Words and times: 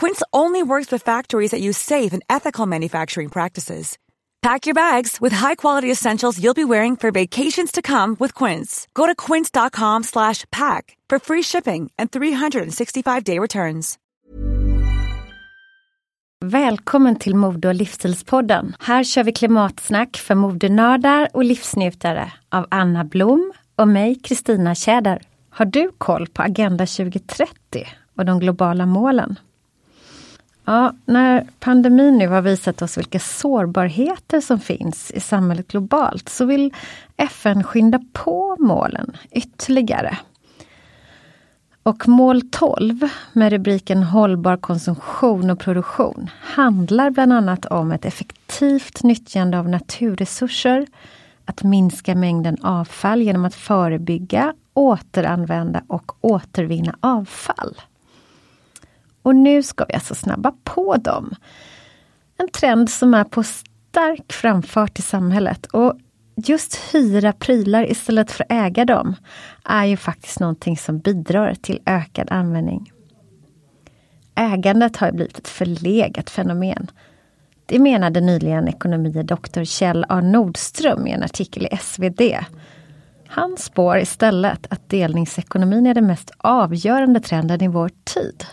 Quince 0.00 0.22
only 0.32 0.62
works 0.62 0.92
with 0.92 1.02
factories 1.02 1.50
that 1.50 1.60
use 1.60 1.78
safe 1.78 2.12
and 2.12 2.22
ethical 2.28 2.66
manufacturing 2.66 3.30
practices. 3.30 3.96
Pack 4.42 4.66
your 4.66 4.74
bags 4.74 5.20
with 5.20 5.32
high-quality 5.32 5.90
essentials 5.90 6.38
you'll 6.38 6.54
be 6.54 6.64
wearing 6.64 6.96
for 6.96 7.10
vacations 7.10 7.72
to 7.72 7.82
come 7.82 8.16
with 8.20 8.44
Quince. 8.44 8.86
Go 8.94 9.06
to 9.06 9.14
quince.com/pack 9.14 10.96
for 11.10 11.18
free 11.18 11.42
shipping 11.42 11.90
and 11.98 12.10
365-day 12.10 13.38
returns. 13.38 13.98
Välkommen 16.44 17.16
till 17.16 17.34
Mode 17.34 17.68
och 17.68 17.74
livsstilspodden. 17.74 18.76
Här 18.80 19.04
kör 19.04 19.24
vi 19.24 19.32
klimatsnack 19.32 20.16
för 20.16 20.34
modenördar 20.34 21.28
och 21.34 21.44
livsnjutare 21.44 22.32
av 22.48 22.66
Anna 22.70 23.04
Blom 23.04 23.52
och 23.76 23.88
mig, 23.88 24.14
Kristina 24.14 24.74
Tjäder. 24.74 25.22
Har 25.50 25.64
du 25.64 25.90
koll 25.98 26.26
på 26.26 26.42
Agenda 26.42 26.86
2030 26.86 27.86
och 28.16 28.24
de 28.24 28.40
globala 28.40 28.86
målen? 28.86 29.38
Ja, 30.68 30.92
när 31.04 31.46
pandemin 31.60 32.18
nu 32.18 32.28
har 32.28 32.42
visat 32.42 32.82
oss 32.82 32.98
vilka 32.98 33.18
sårbarheter 33.18 34.40
som 34.40 34.60
finns 34.60 35.10
i 35.10 35.20
samhället 35.20 35.68
globalt 35.68 36.28
så 36.28 36.44
vill 36.44 36.74
FN 37.16 37.64
skynda 37.64 38.00
på 38.12 38.56
målen 38.58 39.16
ytterligare. 39.30 40.18
Och 41.82 42.08
mål 42.08 42.42
12 42.50 43.08
med 43.32 43.52
rubriken 43.52 44.02
Hållbar 44.02 44.56
konsumtion 44.56 45.50
och 45.50 45.58
produktion 45.58 46.30
handlar 46.40 47.10
bland 47.10 47.32
annat 47.32 47.66
om 47.66 47.92
ett 47.92 48.04
effektivt 48.04 49.02
nyttjande 49.02 49.58
av 49.58 49.68
naturresurser, 49.68 50.86
att 51.44 51.62
minska 51.62 52.14
mängden 52.14 52.56
avfall 52.62 53.22
genom 53.22 53.44
att 53.44 53.54
förebygga, 53.54 54.54
återanvända 54.74 55.82
och 55.86 56.12
återvinna 56.20 56.96
avfall. 57.00 57.76
Och 59.26 59.36
nu 59.36 59.62
ska 59.62 59.84
vi 59.84 59.94
alltså 59.94 60.14
snabba 60.14 60.52
på 60.64 60.96
dem. 60.96 61.34
En 62.38 62.48
trend 62.48 62.90
som 62.90 63.14
är 63.14 63.24
på 63.24 63.42
stark 63.42 64.32
framfart 64.32 64.98
i 64.98 65.02
samhället. 65.02 65.66
Och 65.66 65.98
just 66.36 66.76
hyra 66.94 67.32
prylar 67.32 67.90
istället 67.90 68.30
för 68.30 68.44
att 68.44 68.52
äga 68.52 68.84
dem 68.84 69.14
är 69.64 69.84
ju 69.84 69.96
faktiskt 69.96 70.40
någonting 70.40 70.76
som 70.76 70.98
bidrar 70.98 71.54
till 71.54 71.82
ökad 71.86 72.28
användning. 72.30 72.92
Ägandet 74.34 74.96
har 74.96 75.12
blivit 75.12 75.38
ett 75.38 75.48
förlegat 75.48 76.30
fenomen. 76.30 76.90
Det 77.66 77.78
menade 77.78 78.20
nyligen 78.20 78.68
ekonomie 78.68 79.22
doktor 79.22 79.64
Kjell 79.64 80.04
A 80.08 80.20
Nordström 80.20 81.06
i 81.06 81.10
en 81.10 81.22
artikel 81.22 81.66
i 81.66 81.76
SvD. 81.76 82.20
Han 83.26 83.56
spår 83.56 83.98
istället 83.98 84.66
att 84.70 84.88
delningsekonomin 84.88 85.86
är 85.86 85.94
den 85.94 86.06
mest 86.06 86.30
avgörande 86.38 87.20
trenden 87.20 87.62
i 87.62 87.68
vår 87.68 87.90
tid. 88.04 88.44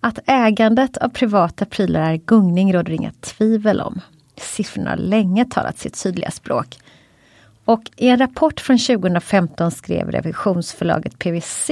Att 0.00 0.18
ägandet 0.26 0.96
av 0.96 1.08
privata 1.08 1.64
prylar 1.64 2.12
är 2.12 2.16
gungning 2.16 2.72
råder 2.72 2.92
inga 2.92 3.12
tvivel 3.20 3.80
om. 3.80 4.00
Siffrorna 4.36 4.90
har 4.90 4.96
länge 4.96 5.44
talat 5.44 5.78
sitt 5.78 6.02
tydliga 6.02 6.30
språk. 6.30 6.78
Och 7.64 7.82
i 7.96 8.08
en 8.08 8.18
rapport 8.18 8.60
från 8.60 8.78
2015 8.78 9.70
skrev 9.70 10.10
revisionsförlaget 10.10 11.18
PWC 11.18 11.70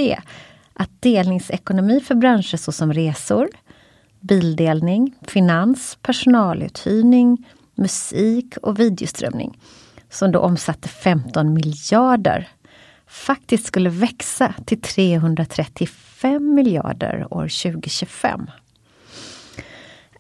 att 0.75 0.91
delningsekonomi 1.01 2.01
för 2.01 2.15
branscher 2.15 2.57
såsom 2.57 2.93
resor, 2.93 3.49
bildelning, 4.21 5.15
finans, 5.23 5.99
personaluthyrning, 6.03 7.47
musik 7.75 8.57
och 8.57 8.81
videoströmning, 8.81 9.59
som 10.11 10.33
då 10.33 10.39
omsatte 10.41 10.89
15 10.89 11.55
miljarder, 11.55 12.49
faktiskt 13.09 13.67
skulle 13.67 13.91
växa 13.91 14.55
till 14.65 14.81
335 14.81 16.55
miljarder 16.55 17.27
år 17.31 17.43
2025. 17.43 18.51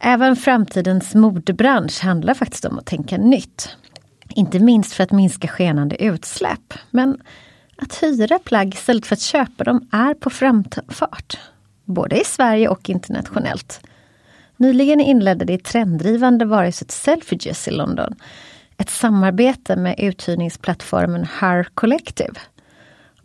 Även 0.00 0.36
framtidens 0.36 1.14
modebransch 1.14 2.02
handlar 2.02 2.34
faktiskt 2.34 2.64
om 2.64 2.78
att 2.78 2.86
tänka 2.86 3.16
nytt. 3.16 3.76
Inte 4.28 4.58
minst 4.58 4.92
för 4.92 5.04
att 5.04 5.12
minska 5.12 5.48
skenande 5.48 6.02
utsläpp. 6.04 6.74
Men 6.90 7.20
att 7.76 8.02
hyra 8.02 8.38
plagg 8.38 8.74
istället 8.74 9.06
för 9.06 9.14
att 9.14 9.20
köpa 9.20 9.64
dem 9.64 9.88
är 9.92 10.14
på 10.14 10.30
framfart. 10.30 11.38
Både 11.84 12.20
i 12.20 12.24
Sverige 12.24 12.68
och 12.68 12.90
internationellt. 12.90 13.80
Nyligen 14.56 15.00
inledde 15.00 15.44
det 15.44 15.64
trenddrivande 15.64 16.44
varuhuset 16.44 16.90
Selfridges 16.90 17.68
i 17.68 17.70
London 17.70 18.14
ett 18.78 18.90
samarbete 18.90 19.76
med 19.76 19.94
uthyrningsplattformen 19.98 21.26
Her 21.40 21.68
Collective. 21.74 22.34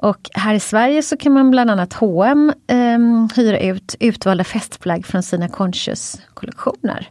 Och 0.03 0.29
här 0.33 0.53
i 0.53 0.59
Sverige 0.59 1.03
så 1.03 1.17
kan 1.17 1.33
man 1.33 1.51
bland 1.51 1.71
annat 1.71 1.93
H&M 1.93 2.53
eh, 2.67 3.35
hyra 3.35 3.59
ut 3.59 3.95
utvalda 3.99 4.43
festplagg 4.43 5.05
från 5.05 5.23
sina 5.23 5.47
Conscious-kollektioner. 5.47 7.09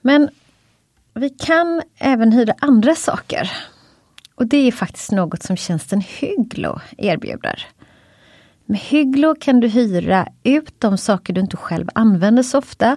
Men 0.00 0.28
vi 1.14 1.30
kan 1.30 1.82
även 1.98 2.32
hyra 2.32 2.54
andra 2.60 2.94
saker. 2.94 3.50
Och 4.34 4.46
det 4.46 4.56
är 4.56 4.72
faktiskt 4.72 5.12
något 5.12 5.42
som 5.42 5.56
tjänsten 5.56 6.00
Hygglo 6.00 6.80
erbjuder. 6.98 7.66
Med 8.66 8.78
Hygglo 8.78 9.34
kan 9.40 9.60
du 9.60 9.68
hyra 9.68 10.28
ut 10.42 10.74
de 10.80 10.98
saker 10.98 11.32
du 11.32 11.40
inte 11.40 11.56
själv 11.56 11.88
använder 11.94 12.42
så 12.42 12.58
ofta. 12.58 12.96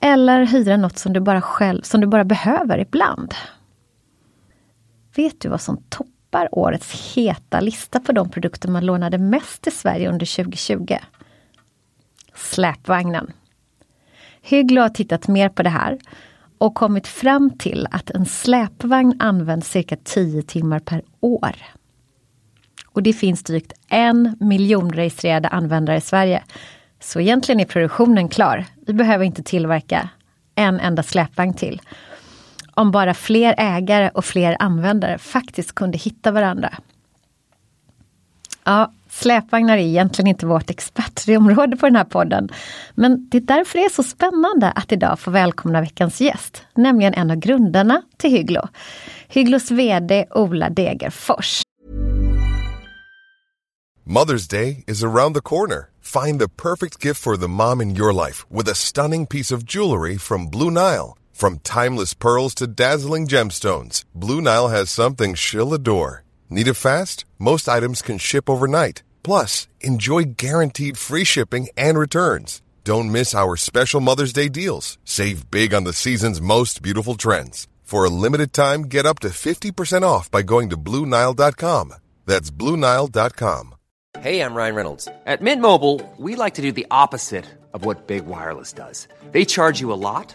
Eller 0.00 0.46
hyra 0.46 0.76
något 0.76 0.98
som 0.98 1.12
du 1.12 1.20
bara, 1.20 1.42
själv, 1.42 1.82
som 1.82 2.00
du 2.00 2.06
bara 2.06 2.24
behöver 2.24 2.78
ibland. 2.78 3.34
Vet 5.16 5.40
du 5.40 5.48
vad 5.48 5.60
som 5.60 5.82
toppar 5.88 6.19
årets 6.52 7.14
heta 7.14 7.60
lista 7.60 8.00
på 8.00 8.12
de 8.12 8.30
produkter 8.30 8.68
man 8.68 8.86
lånade 8.86 9.18
mest 9.18 9.66
i 9.66 9.70
Sverige 9.70 10.08
under 10.08 10.36
2020? 10.36 10.96
Släpvagnen. 12.34 13.32
Hygglo 14.42 14.80
har 14.80 14.88
tittat 14.88 15.28
mer 15.28 15.48
på 15.48 15.62
det 15.62 15.70
här 15.70 15.98
och 16.58 16.74
kommit 16.74 17.06
fram 17.06 17.50
till 17.58 17.88
att 17.90 18.10
en 18.10 18.26
släpvagn 18.26 19.16
används 19.18 19.70
cirka 19.70 19.96
10 20.04 20.42
timmar 20.42 20.78
per 20.78 21.02
år. 21.20 21.56
Och 22.86 23.02
det 23.02 23.12
finns 23.12 23.42
drygt 23.42 23.72
en 23.88 24.36
miljon 24.40 24.92
registrerade 24.92 25.48
användare 25.48 25.96
i 25.96 26.00
Sverige. 26.00 26.42
Så 27.00 27.20
egentligen 27.20 27.60
är 27.60 27.64
produktionen 27.64 28.28
klar. 28.28 28.64
Vi 28.86 28.92
behöver 28.92 29.24
inte 29.24 29.42
tillverka 29.42 30.10
en 30.54 30.80
enda 30.80 31.02
släpvagn 31.02 31.54
till. 31.54 31.80
Om 32.74 32.90
bara 32.90 33.14
fler 33.14 33.54
ägare 33.58 34.10
och 34.14 34.24
fler 34.24 34.56
användare 34.58 35.18
faktiskt 35.18 35.74
kunde 35.74 35.98
hitta 35.98 36.32
varandra. 36.32 36.74
Ja, 38.64 38.92
släpvagnar 39.08 39.76
är 39.76 39.82
egentligen 39.82 40.26
inte 40.26 40.46
vårt 40.46 40.70
expertområde 40.70 41.76
på 41.76 41.86
den 41.86 41.96
här 41.96 42.04
podden. 42.04 42.48
Men 42.94 43.28
det 43.30 43.36
är 43.36 43.42
därför 43.42 43.78
det 43.78 43.84
är 43.84 43.90
så 43.90 44.02
spännande 44.02 44.70
att 44.70 44.92
idag 44.92 45.18
få 45.18 45.30
välkomna 45.30 45.80
veckans 45.80 46.20
gäst, 46.20 46.62
nämligen 46.74 47.14
en 47.14 47.30
av 47.30 47.36
grundarna 47.36 48.02
till 48.16 48.30
Hygglo. 48.30 48.68
Hygglos 49.28 49.70
VD 49.70 50.26
Ola 50.30 50.70
Degerfors. 50.70 51.62
Mother's 54.04 54.50
Day 54.50 54.84
is 54.86 55.04
around 55.04 55.34
the 55.34 55.40
corner. 55.40 55.88
Find 56.00 56.40
the 56.40 56.48
perfect 56.48 57.04
gift 57.04 57.22
for 57.22 57.36
the 57.36 57.48
mom 57.48 57.80
in 57.80 57.96
your 57.96 58.12
life 58.12 58.44
with 58.50 58.68
a 58.70 58.74
stunning 58.74 59.26
piece 59.26 59.54
of 59.54 59.62
jewelry 59.62 60.18
from 60.18 60.50
Blue 60.50 60.70
Nile. 60.70 61.19
From 61.40 61.58
timeless 61.60 62.12
pearls 62.12 62.54
to 62.56 62.66
dazzling 62.66 63.26
gemstones, 63.26 64.04
Blue 64.14 64.42
Nile 64.42 64.68
has 64.68 64.90
something 64.90 65.34
she'll 65.34 65.72
adore. 65.72 66.22
Need 66.50 66.68
it 66.68 66.74
fast? 66.74 67.24
Most 67.38 67.66
items 67.66 68.02
can 68.02 68.18
ship 68.18 68.50
overnight. 68.50 69.02
Plus, 69.22 69.66
enjoy 69.80 70.34
guaranteed 70.36 70.98
free 70.98 71.24
shipping 71.24 71.68
and 71.78 71.98
returns. 71.98 72.60
Don't 72.84 73.10
miss 73.10 73.34
our 73.34 73.56
special 73.56 74.02
Mother's 74.02 74.34
Day 74.34 74.50
deals. 74.50 74.98
Save 75.06 75.50
big 75.50 75.72
on 75.72 75.84
the 75.84 75.94
season's 75.94 76.42
most 76.42 76.82
beautiful 76.82 77.14
trends. 77.14 77.66
For 77.84 78.04
a 78.04 78.10
limited 78.10 78.52
time, 78.52 78.82
get 78.82 79.06
up 79.06 79.20
to 79.20 79.28
50% 79.28 80.02
off 80.02 80.30
by 80.30 80.42
going 80.42 80.68
to 80.68 80.76
Bluenile.com. 80.76 81.94
That's 82.26 82.50
Bluenile.com. 82.50 83.74
Hey, 84.18 84.42
I'm 84.42 84.54
Ryan 84.54 84.74
Reynolds. 84.74 85.08
At 85.24 85.40
Mint 85.40 85.62
Mobile, 85.62 86.02
we 86.18 86.34
like 86.34 86.56
to 86.56 86.62
do 86.62 86.70
the 86.70 86.86
opposite 86.90 87.46
of 87.72 87.86
what 87.86 88.06
Big 88.06 88.26
Wireless 88.26 88.74
does. 88.74 89.08
They 89.32 89.46
charge 89.46 89.80
you 89.80 89.90
a 89.90 89.94
lot 90.10 90.34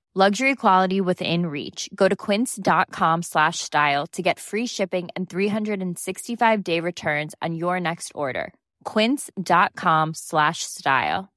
Luxury 0.13 0.55
quality 0.55 0.99
within 0.99 1.45
reach. 1.45 1.89
Go 1.95 2.09
to 2.09 2.17
quince.com 2.17 3.21
slash 3.23 3.59
style 3.59 4.05
to 4.07 4.21
get 4.21 4.39
free 4.39 4.67
shipping 4.67 5.07
and 5.15 5.29
365 5.29 6.63
day 6.65 6.81
returns 6.81 7.33
on 7.41 7.55
your 7.55 7.79
next 7.79 8.11
order. 8.13 8.53
Quince.com 8.83 10.13
slash 10.13 10.63
style. 10.63 11.29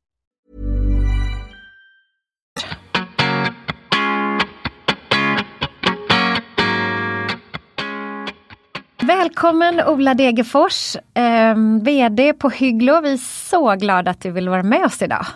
Välkommen 9.06 9.80
Ola 9.88 10.14
Degerfors, 10.14 10.96
eh, 10.96 11.54
VD 11.82 12.32
på 12.32 12.48
Hygglo. 12.48 13.00
Vi 13.00 13.12
är 13.12 13.16
så 13.16 13.74
glada 13.74 14.10
att 14.10 14.20
du 14.20 14.30
vill 14.30 14.48
vara 14.48 14.62
med 14.62 14.84
oss 14.84 15.02
idag. 15.02 15.26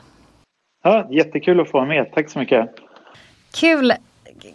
Ja, 0.84 1.08
jättekul 1.10 1.60
att 1.60 1.70
få 1.70 1.78
vara 1.78 1.88
med. 1.88 2.12
Tack 2.12 2.30
så 2.30 2.38
mycket. 2.38 2.87
Kul! 3.54 3.92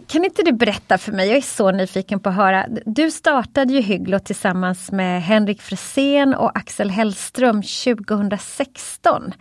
Kan 0.06 0.24
inte 0.24 0.42
du 0.42 0.52
berätta 0.52 0.98
för 0.98 1.12
mig, 1.12 1.28
jag 1.28 1.36
är 1.36 1.40
så 1.40 1.70
nyfiken 1.70 2.20
på 2.20 2.28
att 2.28 2.34
höra. 2.34 2.66
Du 2.86 3.10
startade 3.10 3.72
ju 3.72 3.80
Hygglo 3.80 4.18
tillsammans 4.18 4.92
med 4.92 5.22
Henrik 5.22 5.62
Frisén 5.62 6.34
och 6.34 6.58
Axel 6.58 6.90
Hellström 6.90 7.62
2016. 7.62 9.32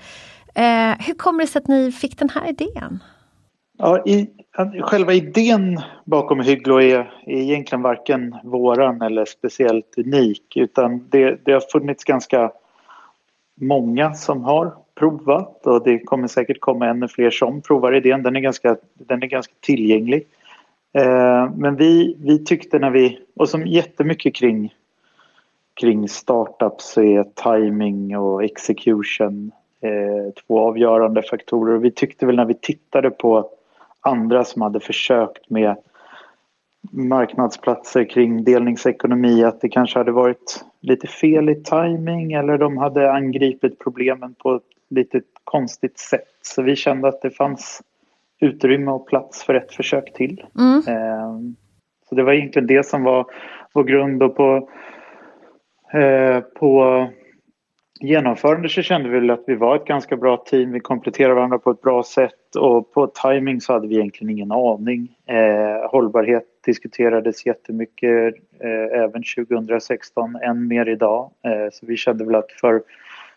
Eh, 0.56 0.64
hur 1.00 1.14
kommer 1.14 1.44
det 1.44 1.48
sig 1.48 1.60
att 1.60 1.68
ni 1.68 1.92
fick 1.92 2.20
den 2.20 2.30
här 2.30 2.50
idén? 2.50 3.04
Ja, 3.78 4.04
i, 4.06 4.30
själva 4.82 5.14
idén 5.14 5.82
bakom 6.06 6.40
Hygglo 6.40 6.82
är, 6.82 7.14
är 7.26 7.38
egentligen 7.38 7.82
varken 7.82 8.36
våran 8.44 9.02
eller 9.02 9.26
speciellt 9.26 9.98
unik 9.98 10.58
utan 10.58 11.10
det, 11.10 11.46
det 11.46 11.54
har 11.54 11.72
funnits 11.72 12.04
ganska 12.04 12.52
många 13.62 14.14
som 14.14 14.44
har 14.44 14.83
provat 14.96 15.68
och 15.68 15.84
det 15.84 16.00
kommer 16.00 16.28
säkert 16.28 16.60
komma 16.60 16.88
ännu 16.88 17.08
fler 17.08 17.32
som 17.32 17.62
provar 17.62 17.96
idén. 17.96 18.24
Den 18.24 18.36
är 18.36 18.40
ganska, 18.40 18.78
den 18.94 19.24
är 19.24 19.28
ganska 19.28 19.54
tillgänglig. 19.60 20.28
Eh, 20.94 21.50
men 21.56 21.76
vi, 21.76 22.18
vi 22.20 22.46
tyckte 22.46 22.80
när 22.80 22.90
vi, 22.90 23.20
och 23.36 23.50
som 23.50 23.68
jättemycket 23.68 24.36
kring, 24.36 24.74
kring 25.74 26.10
startups 26.10 26.94
så 26.94 27.02
är 27.02 27.24
timing 27.24 28.18
och 28.18 28.44
execution 28.44 29.52
eh, 29.82 30.34
två 30.48 30.60
avgörande 30.60 31.24
faktorer. 31.24 31.76
Och 31.76 31.86
vi 31.86 31.92
tyckte 31.92 32.26
väl 32.26 32.36
när 32.36 32.46
vi 32.46 32.54
tittade 32.54 33.12
på 33.12 33.50
andra 34.02 34.44
som 34.44 34.62
hade 34.62 34.80
försökt 34.80 35.50
med 35.50 35.76
marknadsplatser 36.92 38.06
kring 38.06 38.44
delningsekonomi 38.44 39.44
att 39.44 39.62
det 39.62 39.70
kanske 39.70 40.00
hade 40.00 40.12
varit 40.12 40.66
lite 40.80 41.08
fel 41.08 41.50
i 41.50 41.56
timing 41.56 42.34
eller 42.34 42.58
de 42.58 42.78
hade 42.78 43.12
angripit 43.12 43.80
problemen 43.80 44.34
på 44.34 44.56
ett 44.56 44.73
lite 44.94 45.22
konstigt 45.44 46.00
sätt. 46.00 46.38
Så 46.42 46.62
vi 46.62 46.76
kände 46.76 47.08
att 47.08 47.22
det 47.22 47.32
fanns 47.32 47.82
utrymme 48.40 48.92
och 48.92 49.08
plats 49.08 49.44
för 49.44 49.54
ett 49.54 49.72
försök 49.72 50.14
till. 50.14 50.46
Mm. 50.60 50.82
Ehm, 50.88 51.56
så 52.10 52.16
det 52.16 52.24
var 52.24 52.34
egentligen 52.34 52.68
det 52.68 52.86
som 52.86 53.04
var 53.04 53.26
vår 53.74 53.84
grund 53.84 54.24
och 54.24 54.36
på, 54.36 54.70
eh, 55.94 56.40
på 56.40 57.08
genomförande 58.04 58.70
så 58.70 58.82
kände 58.82 59.10
vi 59.10 59.32
att 59.32 59.44
vi 59.48 59.56
var 59.56 59.76
ett 59.76 59.86
ganska 59.86 60.18
bra 60.18 60.38
team. 60.38 60.72
Vi 60.72 60.80
kompletterade 60.80 61.34
varandra 61.34 61.60
på 61.60 61.72
ett 61.72 61.82
bra 61.82 62.04
sätt 62.04 62.56
och 62.60 62.94
på 62.94 63.08
timing 63.08 63.62
så 63.62 63.74
hade 63.74 63.88
vi 63.88 63.96
egentligen 63.96 64.38
ingen 64.38 64.52
aning. 64.52 65.16
Eh, 65.26 65.90
hållbarhet 65.90 66.44
diskuterades 66.66 67.46
jättemycket 67.46 68.36
eh, 68.60 69.02
även 69.02 69.24
2016, 69.36 70.36
än 70.36 70.68
mer 70.68 70.90
idag. 70.90 71.32
Eh, 71.46 71.72
så 71.72 71.86
vi 71.86 71.98
kände 71.98 72.26
väl 72.26 72.36
att 72.36 72.52
för, 72.52 72.82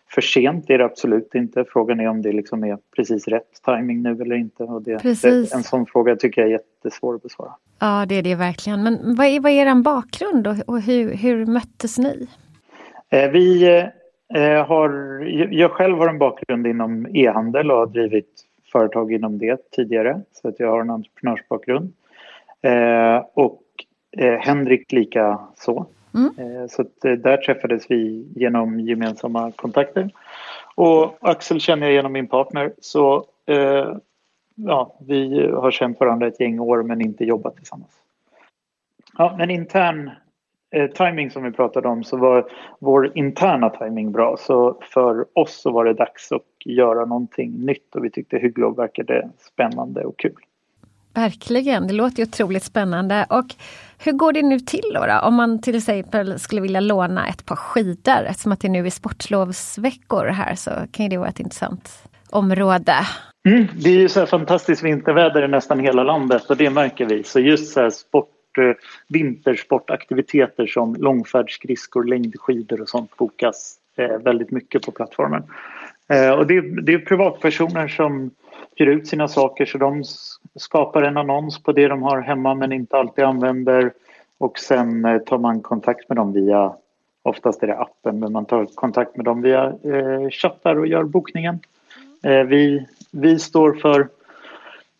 för 0.09 0.21
sent 0.21 0.69
är 0.69 0.77
det 0.77 0.85
absolut 0.85 1.35
inte. 1.35 1.65
Frågan 1.69 1.99
är 1.99 2.07
om 2.07 2.21
det 2.21 2.31
liksom 2.31 2.63
är 2.63 2.77
precis 2.95 3.27
rätt 3.27 3.61
timing 3.65 4.01
nu 4.01 4.21
eller 4.21 4.35
inte. 4.35 4.63
Och 4.63 4.81
det, 4.81 5.03
det, 5.03 5.53
en 5.53 5.63
sån 5.63 5.85
fråga 5.85 6.15
tycker 6.15 6.41
jag 6.41 6.49
är 6.49 6.51
jättesvår 6.51 7.15
att 7.15 7.23
besvara. 7.23 7.51
Ja, 7.79 8.05
det 8.05 8.15
är 8.15 8.21
det 8.21 8.35
verkligen. 8.35 8.83
Men 8.83 9.15
vad 9.15 9.27
är, 9.27 9.39
vad 9.39 9.51
är 9.51 9.65
er 9.65 9.75
bakgrund 9.75 10.47
och, 10.47 10.55
och 10.65 10.81
hur, 10.81 11.13
hur 11.13 11.45
möttes 11.45 11.97
ni? 11.97 12.27
Eh, 13.09 13.29
vi 13.29 13.67
eh, 14.35 14.65
har, 14.65 14.89
jag 15.51 15.71
själv 15.71 15.97
har 15.97 16.07
en 16.07 16.19
bakgrund 16.19 16.67
inom 16.67 17.07
e-handel 17.13 17.71
och 17.71 17.77
har 17.77 17.87
drivit 17.87 18.43
företag 18.71 19.13
inom 19.13 19.37
det 19.37 19.71
tidigare. 19.71 20.21
Så 20.33 20.47
att 20.47 20.59
jag 20.59 20.71
har 20.71 20.81
en 20.81 20.89
entreprenörsbakgrund. 20.89 21.93
Eh, 22.61 23.25
och 23.33 23.63
eh, 24.17 24.39
Henrik 24.39 24.91
lika 24.91 25.39
så. 25.55 25.85
Mm. 26.17 26.33
Eh, 26.37 26.67
så 26.67 26.81
att, 26.81 27.05
eh, 27.05 27.11
där 27.11 27.37
träffades 27.37 27.91
vi 27.91 28.27
genom 28.35 28.79
gemensamma 28.79 29.51
kontakter. 29.51 30.09
Och 30.75 31.17
Axel 31.21 31.59
känner 31.59 31.87
jag 31.87 31.93
genom 31.93 32.11
min 32.11 32.27
partner. 32.27 32.73
Så 32.79 33.25
eh, 33.45 33.97
ja, 34.55 34.95
vi 35.07 35.47
har 35.47 35.71
känt 35.71 35.99
varandra 35.99 36.27
ett 36.27 36.39
gäng 36.39 36.59
år 36.59 36.83
men 36.83 37.01
inte 37.01 37.25
jobbat 37.25 37.55
tillsammans. 37.55 37.91
Ja, 39.17 39.35
men 39.37 39.49
intern 39.49 40.11
eh, 40.71 40.89
timing 40.91 41.31
som 41.31 41.43
vi 41.43 41.51
pratade 41.51 41.87
om 41.87 42.03
så 42.03 42.17
var 42.17 42.51
vår 42.79 43.17
interna 43.17 43.69
timing 43.69 44.11
bra. 44.11 44.37
Så 44.39 44.77
för 44.81 45.25
oss 45.33 45.61
så 45.61 45.71
var 45.71 45.85
det 45.85 45.93
dags 45.93 46.31
att 46.31 46.65
göra 46.65 47.05
någonting 47.05 47.65
nytt 47.65 47.95
och 47.95 48.05
vi 48.05 48.09
tyckte 48.09 48.37
Hygglov 48.37 48.75
verkade 48.75 49.29
spännande 49.37 50.05
och 50.05 50.17
kul. 50.17 50.35
Verkligen, 51.17 51.87
det 51.87 51.93
låter 51.93 52.17
ju 52.17 52.23
otroligt 52.23 52.63
spännande. 52.63 53.25
Och 53.29 53.45
hur 53.97 54.11
går 54.11 54.33
det 54.33 54.41
nu 54.41 54.59
till 54.59 54.91
då, 54.93 55.05
då? 55.05 55.19
Om 55.23 55.35
man 55.35 55.61
till 55.61 55.75
exempel 55.75 56.39
skulle 56.39 56.61
vilja 56.61 56.79
låna 56.79 57.27
ett 57.27 57.45
par 57.45 57.55
skidor 57.55 58.23
eftersom 58.27 58.51
att 58.51 58.59
det 58.59 58.69
nu 58.69 58.85
är 58.85 58.89
sportlovsveckor 58.89 60.25
här 60.25 60.55
så 60.55 60.71
kan 60.91 61.09
det 61.09 61.17
vara 61.17 61.29
ett 61.29 61.39
intressant 61.39 62.03
område. 62.29 62.93
Mm, 63.47 63.67
det 63.75 63.89
är 63.89 63.97
ju 63.97 64.09
så 64.09 64.19
här 64.19 64.27
fantastiskt 64.27 64.83
vinterväder 64.83 65.43
i 65.43 65.47
nästan 65.47 65.79
hela 65.79 66.03
landet 66.03 66.49
och 66.49 66.57
det 66.57 66.69
märker 66.69 67.05
vi. 67.05 67.23
Så 67.23 67.39
just 67.39 67.73
så 67.73 67.81
här 67.81 67.89
sport, 67.89 68.57
eh, 68.57 68.75
vintersportaktiviteter 69.09 70.67
som 70.67 70.95
långfärdsskridskor, 70.95 72.03
längdskidor 72.03 72.81
och 72.81 72.89
sånt 72.89 73.17
bokas 73.17 73.75
eh, 73.97 74.17
väldigt 74.17 74.51
mycket 74.51 74.81
på 74.81 74.91
plattformen. 74.91 75.43
Eh, 76.09 76.31
och 76.31 76.47
det, 76.47 76.61
det 76.61 76.93
är 76.93 76.99
privatpersoner 76.99 77.87
som 77.87 78.31
hyr 78.75 78.87
ut 78.87 79.07
sina 79.07 79.27
saker 79.27 79.65
så 79.65 79.77
de 79.77 80.03
skapar 80.55 81.01
en 81.01 81.17
annons 81.17 81.63
på 81.63 81.71
det 81.71 81.87
de 81.87 82.03
har 82.03 82.21
hemma 82.21 82.55
men 82.55 82.71
inte 82.71 82.97
alltid 82.97 83.23
använder 83.23 83.91
och 84.37 84.59
sen 84.59 85.05
eh, 85.05 85.17
tar 85.17 85.37
man 85.37 85.61
kontakt 85.61 86.09
med 86.09 86.15
dem 86.15 86.33
via, 86.33 86.73
oftast 87.21 87.63
är 87.63 87.67
det 87.67 87.79
appen, 87.79 88.19
men 88.19 88.31
man 88.31 88.45
tar 88.45 88.65
kontakt 88.65 89.15
med 89.15 89.25
dem 89.25 89.41
via 89.41 89.65
eh, 89.65 90.29
chattar 90.29 90.75
och 90.75 90.87
gör 90.87 91.03
bokningen. 91.03 91.59
Eh, 92.23 92.43
vi, 92.43 92.85
vi 93.11 93.39
står 93.39 93.73
för 93.73 94.07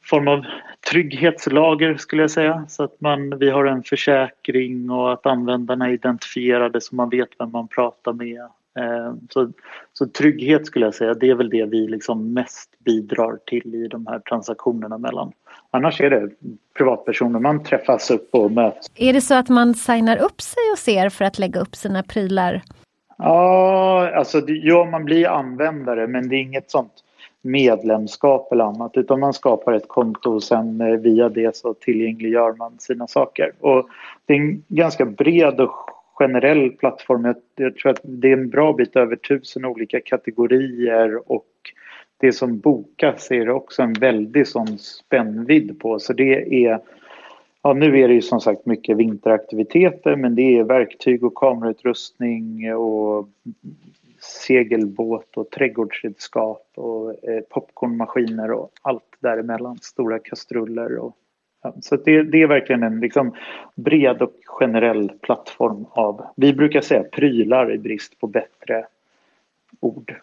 form 0.04 0.28
av 0.28 0.46
trygghetslager 0.92 1.98
skulle 1.98 2.24
jag 2.24 2.32
säga. 2.32 2.66
Så 2.68 2.84
att 2.84 3.02
man, 3.02 3.40
vi 3.40 3.50
har 3.50 3.66
en 3.66 3.84
försäkring 3.84 4.90
och 4.90 5.14
att 5.14 5.26
användarna 5.26 5.88
är 5.88 5.94
identifierade 5.94 6.82
så 6.82 6.96
man 6.96 7.10
vet 7.10 7.30
vem 7.40 7.52
man 7.52 7.68
pratar 7.68 8.14
med. 8.14 8.48
Eh, 8.78 9.14
så, 9.30 9.52
så 9.94 10.08
trygghet 10.08 10.66
skulle 10.66 10.86
jag 10.86 10.96
säga, 10.96 11.14
det 11.14 11.30
är 11.30 11.36
väl 11.36 11.50
det 11.50 11.66
vi 11.66 11.88
liksom 11.88 12.34
mest 12.34 12.70
bidrar 12.80 13.38
till 13.46 13.76
i 13.76 13.88
de 13.88 14.08
här 14.08 14.20
transaktionerna 14.20 14.98
mellan. 14.98 15.32
Annars 15.72 16.02
är 16.02 16.10
det 16.10 16.30
privatpersoner, 16.78 17.40
man 17.40 17.64
träffas 17.64 18.12
upp 18.12 18.30
och 18.32 18.52
möts. 18.52 18.88
Är 18.96 19.14
det 19.14 19.22
så 19.22 19.34
att 19.34 19.50
man 19.50 19.74
signar 19.74 20.18
upp 20.18 20.42
sig 20.42 20.64
och 20.72 20.78
ser 20.78 21.10
för 21.10 21.26
att 21.26 21.40
lägga 21.40 21.60
upp 21.60 21.76
sina 21.76 22.04
prylar? 22.04 22.62
Ja, 23.18 24.12
alltså 24.16 24.42
ja, 24.48 24.86
man 24.86 25.06
blir 25.06 25.28
användare 25.28 26.08
men 26.08 26.30
det 26.30 26.36
är 26.36 26.42
inget 26.42 26.72
sånt 26.72 27.04
medlemskap 27.42 28.52
eller 28.52 28.64
annat 28.64 28.92
utan 28.98 29.20
man 29.20 29.34
skapar 29.34 29.74
ett 29.74 29.88
konto 29.88 30.32
och 30.32 30.44
sen 30.44 30.82
eh, 30.82 30.88
via 30.88 31.30
det 31.30 31.56
så 31.56 31.74
tillgängliggör 31.74 32.54
man 32.54 32.80
sina 32.80 33.08
saker. 33.08 33.52
Och 33.60 33.90
det 34.26 34.34
är 34.34 34.38
en 34.38 34.64
ganska 34.68 35.06
bred 35.06 35.60
och 35.60 35.90
generell 36.20 36.72
plattform. 36.72 37.26
Jag, 37.26 37.36
jag 37.56 37.76
tror 37.76 37.92
att 37.92 38.00
det 38.04 38.28
är 38.28 38.34
en 38.34 38.50
bra 38.50 38.74
bit 38.74 38.96
över 38.96 39.16
tusen 39.16 39.66
olika 39.66 40.00
kategorier 40.00 41.32
och 41.32 41.48
det 42.18 42.32
som 42.32 42.60
bokas 42.60 43.32
är 43.32 43.46
det 43.46 43.54
också 43.54 43.82
en 43.82 43.94
väldig 43.94 44.48
sån 44.48 44.78
spännvidd 44.78 45.80
på 45.80 46.00
så 46.00 46.14
det 46.14 46.66
är 46.66 46.80
Ja, 47.62 47.74
nu 47.74 48.00
är 48.00 48.08
det 48.08 48.14
ju 48.14 48.22
som 48.22 48.42
sagt 48.42 48.66
mycket 48.66 48.98
vinteraktiviteter 48.98 50.16
men 50.16 50.36
det 50.36 50.58
är 50.58 50.64
verktyg 50.64 51.24
och 51.24 51.36
kamerautrustning 51.36 52.76
och 52.76 53.30
segelbåt 54.20 55.38
och 55.38 55.50
trädgårdsredskap 55.50 56.72
och 56.76 57.30
eh, 57.30 57.42
popcornmaskiner 57.50 58.52
och 58.52 58.72
allt 58.82 59.18
däremellan. 59.20 59.78
Stora 59.82 60.20
kastruller 60.20 60.98
och 60.98 61.18
så 61.82 61.96
det, 61.96 62.24
det, 62.24 62.42
är 62.42 62.48
verkligen 62.48 62.84
en 62.84 63.00
liksom 63.00 63.36
bred 63.76 64.22
och 64.22 64.34
generell 64.46 65.12
plattform 65.22 65.86
av, 65.90 66.26
vi 66.36 66.54
brukar 66.54 66.82
säga 66.82 67.04
prylar 67.04 67.74
i 67.74 67.78
brist 67.78 68.20
på 68.20 68.28
bättre 68.28 68.86
ord. 69.80 70.16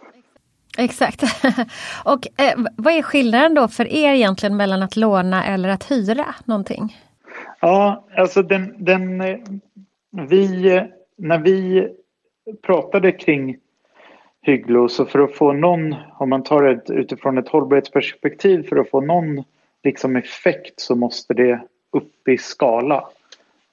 Exakt. 0.79 1.23
och 2.05 2.41
eh, 2.41 2.65
vad 2.77 2.95
är 2.95 3.03
skillnaden 3.03 3.55
då 3.55 3.69
för 3.69 3.93
er 3.93 4.15
egentligen 4.15 4.57
mellan 4.57 4.83
att 4.83 4.97
låna 4.97 5.45
eller 5.45 5.69
att 5.69 5.91
hyra 5.91 6.35
någonting? 6.45 6.97
Ja, 7.61 8.05
alltså 8.17 8.43
den, 8.43 8.75
den 8.79 9.19
vi, 10.29 10.83
när 11.17 11.39
vi 11.39 11.89
pratade 12.63 13.13
kring 13.13 13.57
Hygglo. 14.43 14.89
Så 14.89 15.05
för 15.07 15.19
att 15.19 15.35
få 15.35 15.53
någon, 15.53 15.95
om 16.19 16.29
man 16.29 16.43
tar 16.43 16.63
det 16.63 16.95
utifrån 16.95 17.39
ett 17.39 17.49
hållbarhetsperspektiv, 17.49 18.69
för 18.69 18.77
att 18.77 18.91
få 18.91 19.01
någon 19.01 19.45
liksom 19.85 20.17
effekt 20.17 20.81
så 20.81 20.95
måste 20.95 21.35
det 21.35 21.61
upp 21.93 22.29
i 22.29 22.39
skala. 22.39 23.09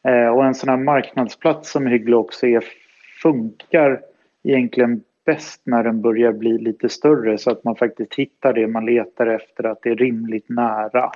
Eh, 0.04 0.28
och 0.28 0.46
en 0.46 0.56
sån 0.56 0.70
här 0.70 0.78
marknadsplats 0.78 1.72
som 1.72 1.88
Hygglo 1.88 2.18
också 2.18 2.48
är 2.48 2.64
funkar 3.22 4.02
egentligen 4.44 5.04
bäst 5.26 5.62
när 5.64 5.84
den 5.84 6.02
börjar 6.02 6.32
bli 6.32 6.58
lite 6.58 6.90
större 6.90 7.38
så 7.38 7.52
att 7.52 7.64
man 7.64 7.76
faktiskt 7.76 8.16
hittar 8.16 8.54
det 8.54 8.68
man 8.68 8.86
letar 8.86 9.28
efter, 9.28 9.64
att 9.64 9.82
det 9.82 9.90
är 9.90 9.96
rimligt 9.96 10.50
nära. 10.50 11.12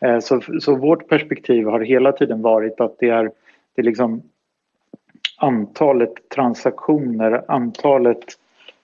Eh, 0.00 0.18
så, 0.18 0.40
så 0.60 0.76
vårt 0.76 1.08
perspektiv 1.08 1.66
har 1.66 1.80
hela 1.80 2.12
tiden 2.12 2.42
varit 2.42 2.80
att 2.80 2.98
det 2.98 3.08
är, 3.08 3.24
det 3.74 3.82
är 3.82 3.82
liksom 3.82 4.22
antalet 5.36 6.28
transaktioner, 6.34 7.44
antalet 7.48 8.24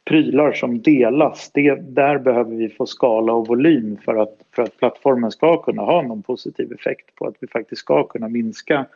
prylar 0.06 0.52
som 0.52 0.82
delas, 0.82 1.50
det, 1.54 1.74
där 1.74 2.18
behöver 2.18 2.56
vi 2.56 2.68
få 2.68 2.86
skala 2.86 3.32
och 3.32 3.46
volym 3.46 3.98
för 4.04 4.16
att, 4.16 4.38
för 4.54 4.62
att 4.62 4.76
plattformen 4.76 5.30
ska 5.30 5.62
kunna 5.62 5.82
ha 5.82 6.02
någon 6.02 6.22
positiv 6.22 6.72
effekt 6.72 7.14
på 7.14 7.26
att 7.26 7.34
vi 7.40 7.46
faktiskt 7.46 7.80
ska 7.80 8.06
kunna 8.06 8.28
minska 8.28 8.86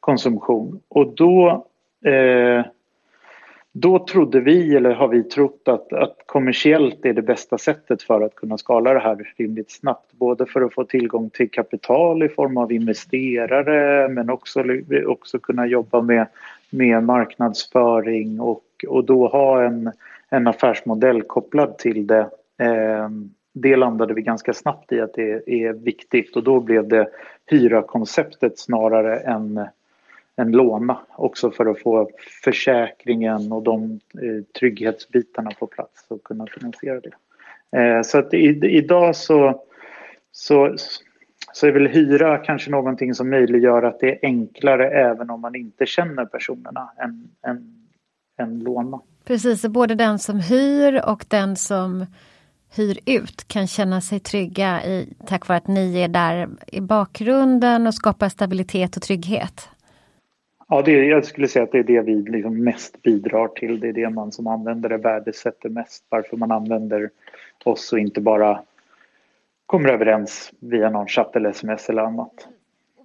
konsumtion. 0.00 0.80
Och 0.88 1.14
då, 1.14 1.66
eh, 2.04 2.64
då 3.72 3.98
trodde 3.98 4.40
vi, 4.40 4.76
eller 4.76 4.94
har 4.94 5.08
vi 5.08 5.22
trott, 5.22 5.68
att, 5.68 5.92
att 5.92 6.16
kommersiellt 6.26 7.06
är 7.06 7.12
det 7.12 7.22
bästa 7.22 7.58
sättet 7.58 8.02
för 8.02 8.20
att 8.20 8.34
kunna 8.34 8.58
skala 8.58 8.92
det 8.92 9.00
här 9.00 9.32
rimligt 9.36 9.70
snabbt. 9.70 10.12
Både 10.12 10.46
för 10.46 10.62
att 10.62 10.74
få 10.74 10.84
tillgång 10.84 11.30
till 11.30 11.50
kapital 11.50 12.22
i 12.22 12.28
form 12.28 12.56
av 12.56 12.72
investerare 12.72 14.08
men 14.08 14.30
också, 14.30 14.64
också 15.06 15.38
kunna 15.38 15.66
jobba 15.66 16.02
med, 16.02 16.26
med 16.70 17.04
marknadsföring 17.04 18.40
och, 18.40 18.64
och 18.88 19.04
då 19.04 19.28
ha 19.28 19.62
en 19.62 19.92
en 20.36 20.46
affärsmodell 20.46 21.22
kopplad 21.22 21.78
till 21.78 22.06
det. 22.06 22.30
Eh, 22.58 23.08
det 23.52 23.76
landade 23.76 24.14
vi 24.14 24.22
ganska 24.22 24.52
snabbt 24.52 24.92
i 24.92 25.00
att 25.00 25.14
det 25.14 25.50
är 25.50 25.72
viktigt 25.72 26.36
och 26.36 26.44
då 26.44 26.60
blev 26.60 26.88
det 26.88 27.08
hyra-konceptet 27.46 28.58
snarare 28.58 29.18
än, 29.18 29.66
än 30.36 30.52
låna. 30.52 30.98
Också 31.16 31.50
för 31.50 31.66
att 31.66 31.80
få 31.80 32.10
försäkringen 32.44 33.52
och 33.52 33.62
de 33.62 34.00
eh, 34.22 34.44
trygghetsbitarna 34.58 35.50
på 35.50 35.66
plats 35.66 36.06
och 36.08 36.24
kunna 36.24 36.46
finansiera 36.46 37.00
det. 37.00 37.12
Eh, 37.78 38.02
så 38.02 38.18
att 38.18 38.34
i, 38.34 38.46
idag 38.62 39.16
så, 39.16 39.62
så, 40.32 40.76
så 41.52 41.66
är 41.66 41.72
väl 41.72 41.86
hyra 41.86 42.38
kanske 42.38 42.70
någonting 42.70 43.14
som 43.14 43.30
möjliggör 43.30 43.82
att 43.82 44.00
det 44.00 44.10
är 44.10 44.18
enklare 44.22 44.90
även 44.90 45.30
om 45.30 45.40
man 45.40 45.54
inte 45.54 45.86
känner 45.86 46.24
personerna 46.24 46.90
än, 46.98 47.28
än, 47.46 47.73
än 48.38 48.58
låna. 48.58 49.00
Precis, 49.24 49.66
både 49.66 49.94
den 49.94 50.18
som 50.18 50.40
hyr 50.40 51.02
och 51.08 51.24
den 51.28 51.56
som 51.56 52.06
hyr 52.76 52.98
ut 53.06 53.48
kan 53.48 53.66
känna 53.66 54.00
sig 54.00 54.20
trygga 54.20 54.84
i, 54.84 55.14
tack 55.26 55.48
vare 55.48 55.58
att 55.58 55.68
ni 55.68 56.00
är 56.00 56.08
där 56.08 56.48
i 56.66 56.80
bakgrunden 56.80 57.86
och 57.86 57.94
skapar 57.94 58.28
stabilitet 58.28 58.96
och 58.96 59.02
trygghet. 59.02 59.68
Ja, 60.68 60.82
det, 60.82 60.92
jag 60.92 61.24
skulle 61.24 61.48
säga 61.48 61.62
att 61.62 61.72
det 61.72 61.78
är 61.78 61.84
det 61.84 62.00
vi 62.00 62.14
liksom 62.14 62.64
mest 62.64 63.02
bidrar 63.02 63.48
till. 63.48 63.80
Det 63.80 63.88
är 63.88 63.92
det 63.92 64.10
man 64.10 64.32
som 64.32 64.46
användare 64.46 64.96
värdesätter 64.96 65.68
mest. 65.68 66.04
Varför 66.08 66.36
man 66.36 66.52
använder 66.52 67.10
oss 67.64 67.92
och 67.92 67.98
inte 67.98 68.20
bara 68.20 68.62
kommer 69.66 69.88
överens 69.88 70.52
via 70.60 70.90
någon 70.90 71.06
chatt 71.06 71.36
eller 71.36 71.50
sms 71.50 71.88
eller 71.88 72.02
annat 72.02 72.48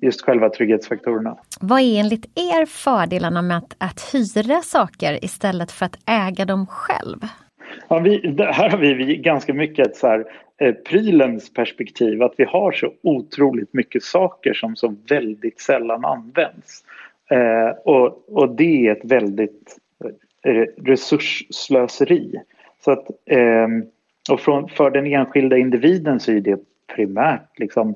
just 0.02 0.22
själva 0.22 0.50
trygghetsfaktorerna. 0.50 1.38
Vad 1.62 1.80
är 1.80 2.00
enligt 2.00 2.26
er 2.26 2.66
fördelarna 2.66 3.42
med 3.42 3.58
att, 3.58 3.76
att 3.78 4.14
hyra 4.14 4.62
saker 4.62 5.26
istället 5.26 5.72
för 5.72 5.86
att 5.86 5.98
äga 6.06 6.46
dem 6.46 6.68
själv? 6.68 7.18
Ja, 7.88 8.00
vi, 8.00 8.36
här 8.40 8.70
har 8.70 8.78
vi 8.78 9.16
ganska 9.16 9.54
mycket 9.54 9.88
ett 9.88 9.96
så 9.96 10.08
här, 10.08 10.26
eh, 10.58 10.74
prylens 10.74 11.54
perspektiv, 11.54 12.24
att 12.24 12.34
vi 12.38 12.44
har 12.44 12.72
så 12.72 12.94
otroligt 13.04 13.74
mycket 13.74 14.04
saker 14.04 14.54
som 14.54 14.76
så 14.76 14.96
väldigt 15.10 15.62
sällan 15.62 16.06
används. 16.06 16.84
Eh, 17.30 17.70
och, 17.86 18.24
och 18.30 18.56
det 18.56 18.88
är 18.88 18.92
ett 18.92 19.06
väldigt 19.12 19.78
resursslöseri. 20.84 22.36
Så 22.86 22.92
att, 22.92 23.08
eh, 23.26 23.68
och 24.32 24.40
från, 24.40 24.70
för 24.70 24.92
den 24.92 25.08
enskilda 25.08 25.58
individen 25.58 26.20
så 26.20 26.32
är 26.32 26.42
det 26.42 26.60
primärt 26.96 27.60
liksom 27.60 27.96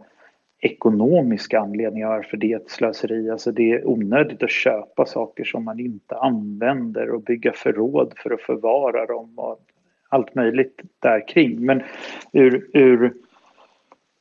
ekonomiska 0.63 1.59
anledningar 1.59 2.07
varför 2.07 2.37
det 2.37 2.53
är 2.53 2.57
ett 2.57 2.69
slöseri. 2.69 3.29
Alltså 3.29 3.51
det 3.51 3.71
är 3.71 3.87
onödigt 3.87 4.43
att 4.43 4.51
köpa 4.51 5.05
saker 5.05 5.43
som 5.43 5.63
man 5.63 5.79
inte 5.79 6.17
använder 6.17 7.09
och 7.09 7.21
bygga 7.21 7.53
förråd 7.53 8.13
för 8.17 8.31
att 8.31 8.41
förvara 8.41 9.05
dem 9.05 9.39
och 9.39 9.59
allt 10.09 10.35
möjligt 10.35 10.81
där 10.99 11.27
kring. 11.27 11.65
Men 11.65 11.81
ur, 12.31 12.69
ur 12.73 13.13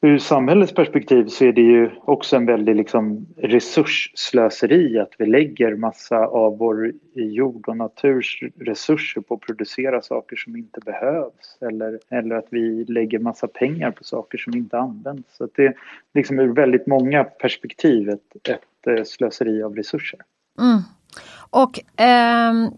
ur 0.04 0.18
samhällets 0.18 0.74
perspektiv 0.74 1.26
så 1.26 1.44
är 1.44 1.52
det 1.52 1.60
ju 1.60 1.90
också 2.04 2.36
en 2.36 2.46
väldig 2.46 2.76
liksom 2.76 3.26
resursslöseri 3.36 4.98
att 4.98 5.12
vi 5.18 5.26
lägger 5.26 5.76
massa 5.76 6.26
av 6.26 6.58
vår 6.58 6.92
jord 7.14 7.68
och 7.68 7.76
naturs 7.76 8.42
resurser 8.60 9.20
på 9.20 9.34
att 9.34 9.40
producera 9.40 10.02
saker 10.02 10.36
som 10.36 10.56
inte 10.56 10.80
behövs 10.80 11.58
eller, 11.60 11.98
eller 12.08 12.34
att 12.36 12.46
vi 12.50 12.84
lägger 12.84 13.18
massa 13.18 13.48
pengar 13.48 13.90
på 13.90 14.04
saker 14.04 14.38
som 14.38 14.56
inte 14.56 14.78
används. 14.78 15.36
Så 15.36 15.48
det 15.54 15.66
är 15.66 15.74
liksom 16.14 16.38
ur 16.38 16.54
väldigt 16.54 16.86
många 16.86 17.24
perspektiv 17.24 18.08
ett, 18.08 18.48
ett 18.48 18.98
eh, 18.98 19.04
slöseri 19.04 19.62
av 19.62 19.76
resurser. 19.76 20.20
Mm. 20.60 20.80
Och 21.50 21.80
ehm 21.96 22.70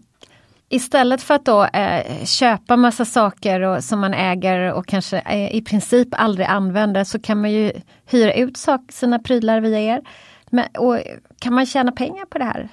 Istället 0.69 1.21
för 1.21 1.33
att 1.33 1.45
då 1.45 1.63
eh, 1.63 2.25
köpa 2.25 2.77
massa 2.77 3.05
saker 3.05 3.61
och, 3.61 3.83
som 3.83 3.99
man 3.99 4.13
äger 4.13 4.73
och 4.73 4.87
kanske 4.87 5.17
eh, 5.17 5.55
i 5.55 5.61
princip 5.61 6.07
aldrig 6.11 6.47
använder 6.47 7.03
så 7.03 7.19
kan 7.19 7.41
man 7.41 7.51
ju 7.51 7.71
hyra 8.05 8.33
ut 8.33 8.57
sak, 8.57 8.81
sina 8.89 9.19
prylar 9.19 9.61
via 9.61 9.79
er. 9.79 10.01
Men, 10.51 10.65
och, 10.77 10.97
kan 11.39 11.53
man 11.53 11.65
tjäna 11.65 11.91
pengar 11.91 12.25
på 12.25 12.37
det 12.37 12.43
här? 12.43 12.69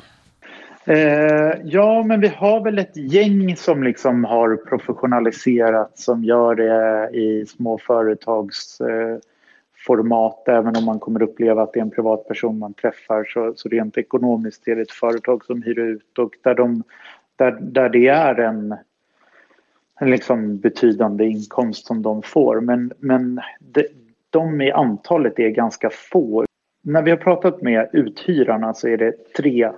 Eh, 0.85 1.61
ja, 1.65 2.03
men 2.03 2.21
vi 2.21 2.29
har 2.29 2.65
väl 2.65 2.79
ett 2.79 2.97
gäng 2.97 3.57
som 3.57 3.83
liksom 3.83 4.25
har 4.25 4.57
professionaliserat 4.57 5.99
som 5.99 6.25
gör 6.25 6.55
det 6.55 7.11
i 7.19 7.47
små 7.47 7.79
företags 7.79 8.81
eh, 8.81 9.19
format 9.87 10.49
även 10.49 10.77
om 10.77 10.85
man 10.85 10.99
kommer 10.99 11.23
uppleva 11.23 11.63
att 11.63 11.73
det 11.73 11.79
är 11.79 11.83
en 11.83 11.91
privatperson 11.91 12.59
man 12.59 12.75
träffar 12.75 13.25
så, 13.25 13.53
så 13.57 13.69
rent 13.69 13.99
ekonomiskt 13.99 14.69
är 14.69 14.77
det 14.77 14.83
ett 14.83 14.91
företag 14.93 15.45
som 15.45 15.63
hyr 15.63 15.79
ut 15.79 16.19
och 16.19 16.33
där 16.43 16.55
de 16.55 16.83
där, 17.37 17.59
där 17.61 17.89
det 17.89 18.09
är 18.09 18.41
en, 18.41 18.75
en 20.01 20.11
liksom 20.11 20.59
betydande 20.59 21.25
inkomst 21.25 21.87
som 21.87 22.03
de 22.03 22.23
får. 22.23 22.61
Men, 22.61 22.93
men 22.99 23.41
de, 23.59 23.87
de 24.31 24.61
i 24.61 24.71
antalet 24.71 25.39
är 25.39 25.49
ganska 25.49 25.91
få. 25.91 26.45
När 26.83 27.03
vi 27.03 27.11
har 27.11 27.19
pratat 27.19 27.63
med 27.63 27.89
uthyrarna 27.93 28.75
så 28.75 28.89
är 28.89 28.97
det 28.97 29.35
tre, 29.37 29.71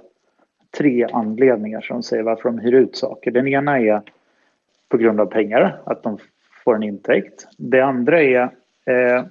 tre 0.79 1.07
anledningar 1.13 1.81
som 1.81 2.03
säger 2.03 2.23
varför 2.23 2.49
de 2.49 2.59
hyr 2.59 2.75
ut 2.75 2.97
saker. 2.97 3.31
Den 3.31 3.49
ena 3.49 3.81
är 3.81 4.03
på 4.89 4.97
grund 4.97 5.21
av 5.21 5.27
pengar, 5.27 5.81
att 5.85 6.03
de 6.03 6.19
får 6.65 6.75
en 6.75 6.83
intäkt. 6.83 7.47
Det 7.59 7.81
andra 7.81 8.23
är 8.23 8.43
eh, 8.87 9.25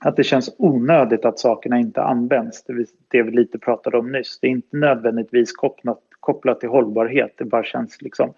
att 0.00 0.16
det 0.16 0.24
känns 0.24 0.54
onödigt 0.58 1.24
att 1.24 1.38
sakerna 1.38 1.78
inte 1.78 2.02
används. 2.02 2.62
Det, 2.64 2.86
det 3.08 3.22
vi 3.22 3.30
lite 3.30 3.58
pratade 3.58 3.98
om 3.98 4.12
nyss. 4.12 4.38
Det 4.40 4.46
är 4.46 4.50
inte 4.50 4.76
nödvändigtvis 4.76 5.52
kopplat 5.52 6.00
kopplat 6.20 6.60
till 6.60 6.68
hållbarhet. 6.68 7.34
Det 7.36 7.44
bara 7.44 7.64
känns 7.64 8.02
liksom 8.02 8.34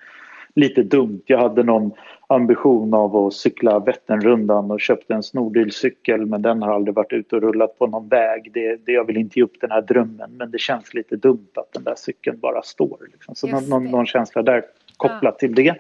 lite 0.55 0.83
dumt. 0.83 1.23
Jag 1.27 1.39
hade 1.39 1.63
någon 1.63 1.93
ambition 2.27 2.95
av 2.95 3.17
att 3.17 3.35
cykla 3.35 3.79
Vätternrundan 3.79 4.71
och 4.71 4.81
köpte 4.81 5.15
en 5.15 5.23
snordyr 5.23 5.71
cykel 5.71 6.27
men 6.27 6.43
den 6.43 6.63
har 6.63 6.75
aldrig 6.75 6.95
varit 6.95 7.13
ute 7.13 7.37
och 7.37 7.43
rullat 7.43 7.79
på 7.79 7.87
någon 7.87 8.09
väg. 8.09 8.51
Det, 8.53 8.77
det, 8.87 8.93
jag 8.93 9.05
vill 9.05 9.17
inte 9.17 9.39
ge 9.39 9.45
upp 9.45 9.61
den 9.61 9.71
här 9.71 9.83
drömmen 9.83 10.31
men 10.37 10.51
det 10.51 10.59
känns 10.59 10.95
lite 10.95 11.17
dumt 11.17 11.51
att 11.55 11.73
den 11.73 11.85
där 11.85 11.95
cykeln 11.97 12.39
bara 12.41 12.63
står. 12.63 12.99
Liksom. 13.13 13.35
Så 13.35 13.47
någon, 13.47 13.85
någon, 13.85 14.07
känsla 14.07 14.43
där 14.43 14.65
kopplat 14.97 15.39
till 15.39 15.55
det. 15.55 15.77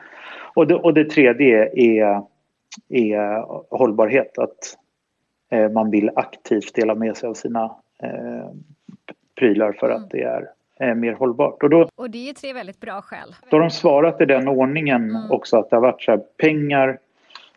Och, 0.54 0.66
det. 0.66 0.74
och 0.74 0.94
det 0.94 1.04
tredje 1.04 1.70
är, 1.74 2.22
är 2.88 3.44
hållbarhet. 3.76 4.38
Att 4.38 4.78
eh, 5.50 5.70
man 5.70 5.90
vill 5.90 6.10
aktivt 6.14 6.74
dela 6.74 6.94
med 6.94 7.16
sig 7.16 7.28
av 7.28 7.34
sina 7.34 7.64
eh, 8.02 8.50
prylar 9.38 9.72
för 9.72 9.90
mm. 9.90 10.02
att 10.02 10.10
det 10.10 10.22
är 10.22 10.48
mer 10.94 11.12
hållbart. 11.12 11.62
Och, 11.62 11.70
då, 11.70 11.88
och 11.96 12.10
det 12.10 12.28
är 12.28 12.34
tre 12.34 12.52
väldigt 12.52 12.80
bra 12.80 13.02
skäl. 13.02 13.34
Då 13.48 13.56
har 13.56 13.60
de 13.60 13.70
svarat 13.70 14.20
i 14.20 14.24
den 14.24 14.48
ordningen 14.48 15.10
mm. 15.10 15.30
också 15.30 15.56
att 15.56 15.70
det 15.70 15.76
har 15.76 15.80
varit 15.80 16.02
så 16.02 16.10
här, 16.10 16.20
pengar, 16.36 16.98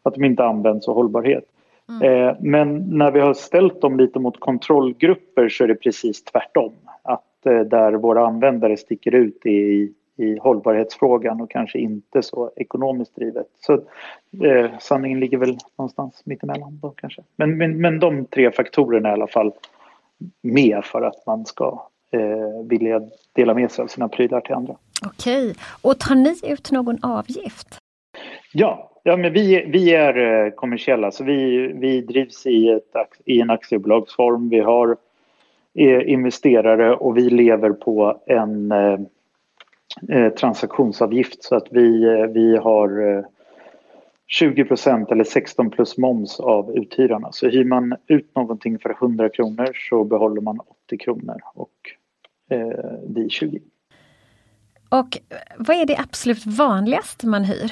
att 0.03 0.13
de 0.13 0.23
inte 0.23 0.43
används 0.43 0.87
och 0.87 0.95
hållbarhet. 0.95 1.43
Mm. 1.89 2.27
Eh, 2.27 2.35
men 2.39 2.97
när 2.97 3.11
vi 3.11 3.19
har 3.19 3.33
ställt 3.33 3.81
dem 3.81 3.97
lite 3.97 4.19
mot 4.19 4.39
kontrollgrupper 4.39 5.49
så 5.49 5.63
är 5.63 5.67
det 5.67 5.75
precis 5.75 6.23
tvärtom. 6.23 6.73
Att 7.01 7.45
eh, 7.45 7.59
där 7.59 7.93
våra 7.93 8.27
användare 8.27 8.77
sticker 8.77 9.15
ut 9.15 9.45
i, 9.45 9.91
i 10.17 10.37
hållbarhetsfrågan 10.37 11.41
och 11.41 11.51
kanske 11.51 11.79
inte 11.79 12.21
så 12.21 12.51
ekonomiskt 12.55 13.15
drivet. 13.15 13.47
Så 13.59 13.73
eh, 14.43 14.71
sanningen 14.79 15.19
ligger 15.19 15.37
väl 15.37 15.57
någonstans 15.77 16.21
mittemellan 16.25 16.79
då 16.81 16.89
kanske. 16.89 17.21
Men, 17.35 17.57
men, 17.57 17.81
men 17.81 17.99
de 17.99 18.25
tre 18.25 18.51
faktorerna 18.51 19.09
är 19.09 19.13
i 19.13 19.15
alla 19.15 19.27
fall 19.27 19.51
med 20.41 20.85
för 20.85 21.01
att 21.01 21.25
man 21.25 21.45
ska 21.45 21.87
eh, 22.11 22.67
vilja 22.69 23.01
dela 23.33 23.53
med 23.53 23.71
sig 23.71 23.83
av 23.83 23.87
sina 23.87 24.07
prylar 24.09 24.41
till 24.41 24.55
andra. 24.55 24.75
Okej, 25.05 25.55
och 25.81 25.99
tar 25.99 26.15
ni 26.15 26.35
ut 26.43 26.71
någon 26.71 27.03
avgift? 27.03 27.79
Ja, 28.53 28.91
ja 29.03 29.17
men 29.17 29.33
vi, 29.33 29.65
vi 29.67 29.95
är 29.95 30.45
eh, 30.45 30.51
kommersiella 30.51 31.11
så 31.11 31.23
vi, 31.23 31.57
vi 31.67 32.01
drivs 32.01 32.45
i, 32.45 32.69
ett, 32.69 32.95
i 33.25 33.41
en 33.41 33.49
aktiebolagsform. 33.49 34.49
Vi 34.49 34.59
har 34.59 34.97
eh, 35.73 36.09
investerare 36.09 36.95
och 36.95 37.17
vi 37.17 37.29
lever 37.29 37.69
på 37.69 38.21
en 38.25 38.71
eh, 38.71 38.99
eh 40.09 40.33
transaktionsavgift 40.33 41.43
så 41.43 41.55
att 41.55 41.67
vi, 41.71 42.05
vi 42.33 42.57
har 42.57 43.25
20% 44.41 45.11
eller 45.11 45.23
16 45.23 45.69
plus 45.69 45.97
moms 45.97 46.39
av 46.39 46.77
uthyrarna. 46.77 47.31
Så 47.31 47.47
hyr 47.47 47.63
man 47.65 47.95
ut 48.07 48.35
någonting 48.35 48.79
för 48.79 48.89
100 48.89 49.29
kronor 49.29 49.71
så 49.89 50.03
behåller 50.03 50.41
man 50.41 50.59
80 50.85 50.97
kronor 50.97 51.41
och 51.53 51.71
eh, 52.49 52.99
vi 53.07 53.29
20. 53.29 53.59
Och 54.89 55.17
vad 55.57 55.77
är 55.77 55.85
det 55.85 55.97
absolut 55.97 56.45
vanligaste 56.45 57.27
man 57.27 57.43
hyr? 57.43 57.71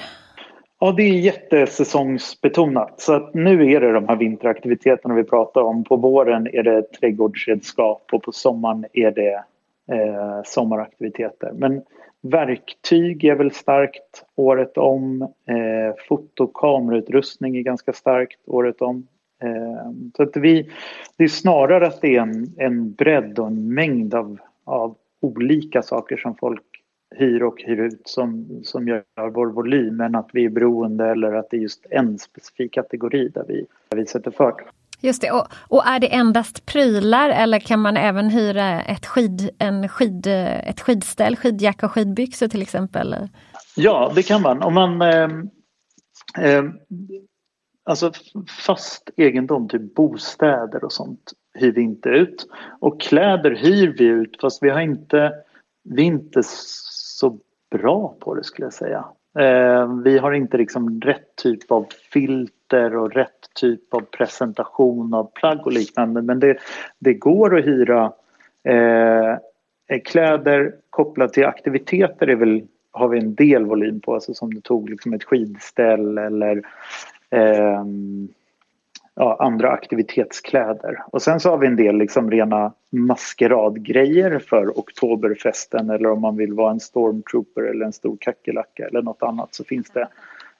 Ja, 0.79 0.91
det 0.91 1.03
är 1.03 1.19
jättesäsongsbetonat. 1.19 3.01
Så 3.01 3.13
att 3.13 3.33
nu 3.33 3.71
är 3.71 3.81
det 3.81 3.93
de 3.93 4.07
här 4.07 4.15
vinteraktiviteterna 4.15 5.13
vi 5.13 5.23
pratar 5.23 5.61
om. 5.61 5.83
På 5.83 5.95
våren 5.95 6.47
är 6.47 6.63
det 6.63 6.91
trädgårdsredskap 6.91 8.09
och 8.11 8.23
på 8.23 8.31
sommaren 8.31 8.85
är 8.93 9.11
det 9.11 9.43
eh, 9.91 10.41
sommaraktiviteter. 10.45 11.51
Men 11.53 11.81
verktyg 12.23 13.23
är 13.23 13.35
väl 13.35 13.51
starkt 13.51 14.25
året 14.35 14.77
om. 14.77 15.21
Eh, 15.21 15.95
fotokamerautrustning 16.07 17.57
är 17.57 17.61
ganska 17.61 17.93
starkt 17.93 18.39
året 18.45 18.81
om. 18.81 19.07
Eh, 19.43 19.91
så 20.17 20.23
att 20.23 20.37
vi, 20.37 20.69
det 21.17 21.23
är 21.23 21.27
snarare 21.27 21.87
att 21.87 22.01
det 22.01 22.15
är 22.15 22.21
en, 22.21 22.53
en 22.57 22.93
bredd 22.93 23.39
och 23.39 23.47
en 23.47 23.73
mängd 23.73 24.13
av 24.13 24.39
av 24.63 24.95
olika 25.21 25.81
saker 25.81 26.17
som 26.17 26.35
folk 26.35 26.63
hyr 27.15 27.43
och 27.43 27.61
hyr 27.61 27.79
ut 27.79 28.01
som, 28.05 28.59
som 28.63 28.87
gör 28.87 29.29
vår 29.33 29.47
volym 29.47 30.01
än 30.01 30.15
att 30.15 30.29
vi 30.33 30.45
är 30.45 30.49
beroende 30.49 31.05
eller 31.05 31.33
att 31.33 31.49
det 31.49 31.57
är 31.57 31.61
just 31.61 31.85
en 31.89 32.19
specifik 32.19 32.73
kategori 32.73 33.27
där 33.27 33.45
vi, 33.47 33.65
där 33.89 33.97
vi 33.97 34.05
sätter 34.05 34.31
fart. 34.31 34.61
Just 35.03 35.21
det, 35.21 35.31
och, 35.31 35.47
och, 35.53 35.87
är 35.87 35.99
det 35.99 36.13
endast 36.13 36.65
prylar 36.65 37.29
eller 37.29 37.59
kan 37.59 37.79
man 37.79 37.97
även 37.97 38.29
hyra 38.29 38.81
ett, 38.81 39.05
skid, 39.05 39.49
en 39.59 39.89
skid, 39.89 40.27
ett 40.27 40.81
skidställ, 40.81 41.35
skidjacka 41.35 41.85
och 41.85 41.91
skidbyxor 41.91 42.47
till 42.47 42.61
exempel? 42.61 43.29
Ja, 43.75 44.11
det 44.15 44.23
kan 44.23 44.41
man. 44.41 44.63
Om 44.63 44.73
man 44.73 45.01
eh, 45.01 45.29
eh, 46.39 46.63
Alltså 47.85 48.11
fast 48.65 49.09
egendom, 49.17 49.69
typ 49.69 49.95
bostäder 49.95 50.83
och 50.83 50.93
sånt 50.93 51.33
hyr 51.53 51.71
vi 51.71 51.81
inte 51.81 52.09
ut. 52.09 52.47
Och 52.79 53.01
kläder 53.01 53.51
hyr 53.51 53.95
vi 53.97 54.05
ut 54.05 54.37
fast 54.41 54.63
vi 54.63 54.69
har 54.69 54.81
inte, 54.81 55.33
vi 55.83 56.01
är 56.01 56.05
inte 56.05 56.41
så 56.43 57.39
bra 57.71 58.17
på 58.19 58.35
det 58.35 58.43
skulle 58.43 58.65
jag 58.65 58.73
säga. 58.73 59.05
Eh, 59.39 60.01
vi 60.03 60.17
har 60.17 60.31
inte 60.31 60.57
liksom 60.57 61.01
rätt 61.01 61.35
typ 61.35 61.71
av 61.71 61.87
filter 62.13 62.95
och 62.95 63.11
rätt 63.11 63.53
typ 63.55 63.93
av 63.93 64.01
presentation 64.01 65.13
av 65.13 65.31
plagg 65.33 65.65
och 65.65 65.71
liknande 65.71 66.21
men 66.21 66.39
det, 66.39 66.57
det 66.99 67.13
går 67.13 67.57
att 67.57 67.65
hyra 67.65 68.13
eh, 68.63 69.37
kläder 70.05 70.75
kopplat 70.89 71.33
till 71.33 71.45
aktiviteter 71.45 72.27
är 72.27 72.35
väl, 72.35 72.63
har 72.91 73.07
vi 73.07 73.19
en 73.19 73.35
del 73.35 73.65
volym 73.65 73.99
på, 73.99 74.13
alltså 74.13 74.33
som 74.33 74.53
du 74.53 74.61
tog 74.61 74.89
liksom 74.89 75.13
ett 75.13 75.23
skidställ 75.23 76.17
eller 76.17 76.57
eh, 77.29 77.83
ja, 79.15 79.37
andra 79.39 79.69
aktivitetskläder. 79.69 81.03
Och 81.07 81.21
sen 81.21 81.39
så 81.39 81.49
har 81.49 81.57
vi 81.57 81.67
en 81.67 81.75
del 81.75 81.97
liksom 81.97 82.31
rena 82.31 82.73
maskeradgrejer 82.89 84.39
för 84.39 84.79
oktoberfesten 84.79 85.89
eller 85.89 86.11
om 86.11 86.21
man 86.21 86.37
vill 86.37 86.53
vara 86.53 86.71
en 86.71 86.79
stormtrooper 86.79 87.61
eller 87.61 87.85
en 87.85 87.93
stor 87.93 88.17
kackerlacka 88.19 88.87
eller 88.87 89.01
något 89.01 89.23
annat 89.23 89.55
så 89.55 89.63
finns 89.63 89.89
det 89.89 90.07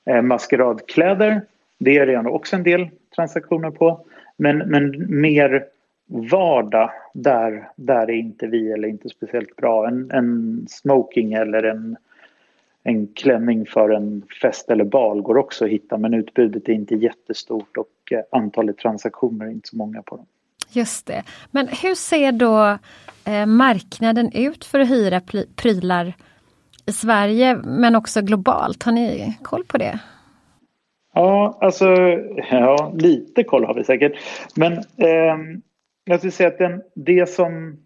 eh, 0.05 0.21
maskeradkläder. 0.21 1.41
Det 1.79 1.97
är 1.97 2.05
redan 2.05 2.27
också 2.27 2.55
en 2.55 2.63
del 2.63 2.89
transaktioner 3.15 3.71
på. 3.71 4.05
Men, 4.37 4.57
men 4.57 5.05
mer 5.21 5.65
vardag, 6.07 6.91
där, 7.13 7.69
där 7.75 8.09
är 8.09 8.15
inte 8.15 8.47
vi 8.47 8.71
eller 8.71 8.87
inte 8.87 9.09
speciellt 9.09 9.55
bra. 9.55 9.87
En, 9.87 10.11
en 10.11 10.65
smoking 10.69 11.33
eller 11.33 11.63
en 11.63 11.97
en 12.83 13.07
klänning 13.07 13.65
för 13.65 13.89
en 13.89 14.23
fest 14.41 14.69
eller 14.69 14.85
bal 14.85 15.21
går 15.21 15.37
också 15.37 15.65
att 15.65 15.71
hitta 15.71 15.97
men 15.97 16.13
utbudet 16.13 16.69
är 16.69 16.73
inte 16.73 16.95
jättestort 16.95 17.77
och 17.77 18.11
eh, 18.11 18.19
antalet 18.31 18.77
transaktioner 18.77 19.45
är 19.45 19.49
inte 19.49 19.69
så 19.69 19.77
många 19.77 20.01
på 20.01 20.15
dem. 20.15 20.25
Just 20.69 21.05
det. 21.05 21.23
Men 21.51 21.67
hur 21.67 21.95
ser 21.95 22.31
då 22.31 22.77
eh, 23.31 23.45
marknaden 23.45 24.31
ut 24.33 24.65
för 24.65 24.79
att 24.79 24.89
hyra 24.89 25.21
prylar 25.55 26.13
i 26.85 26.91
Sverige 26.91 27.55
men 27.55 27.95
också 27.95 28.21
globalt? 28.21 28.83
Har 28.83 28.91
ni 28.91 29.37
koll 29.41 29.63
på 29.63 29.77
det? 29.77 29.99
Ja, 31.13 31.57
alltså 31.61 31.85
ja, 32.51 32.93
lite 32.95 33.43
koll 33.43 33.65
har 33.65 33.73
vi 33.73 33.83
säkert. 33.83 34.13
Men 34.55 34.73
eh, 34.77 35.37
jag 36.05 36.19
skulle 36.19 36.31
säga 36.31 36.49
att 36.49 36.57
den, 36.57 36.81
det 36.95 37.29
som 37.29 37.82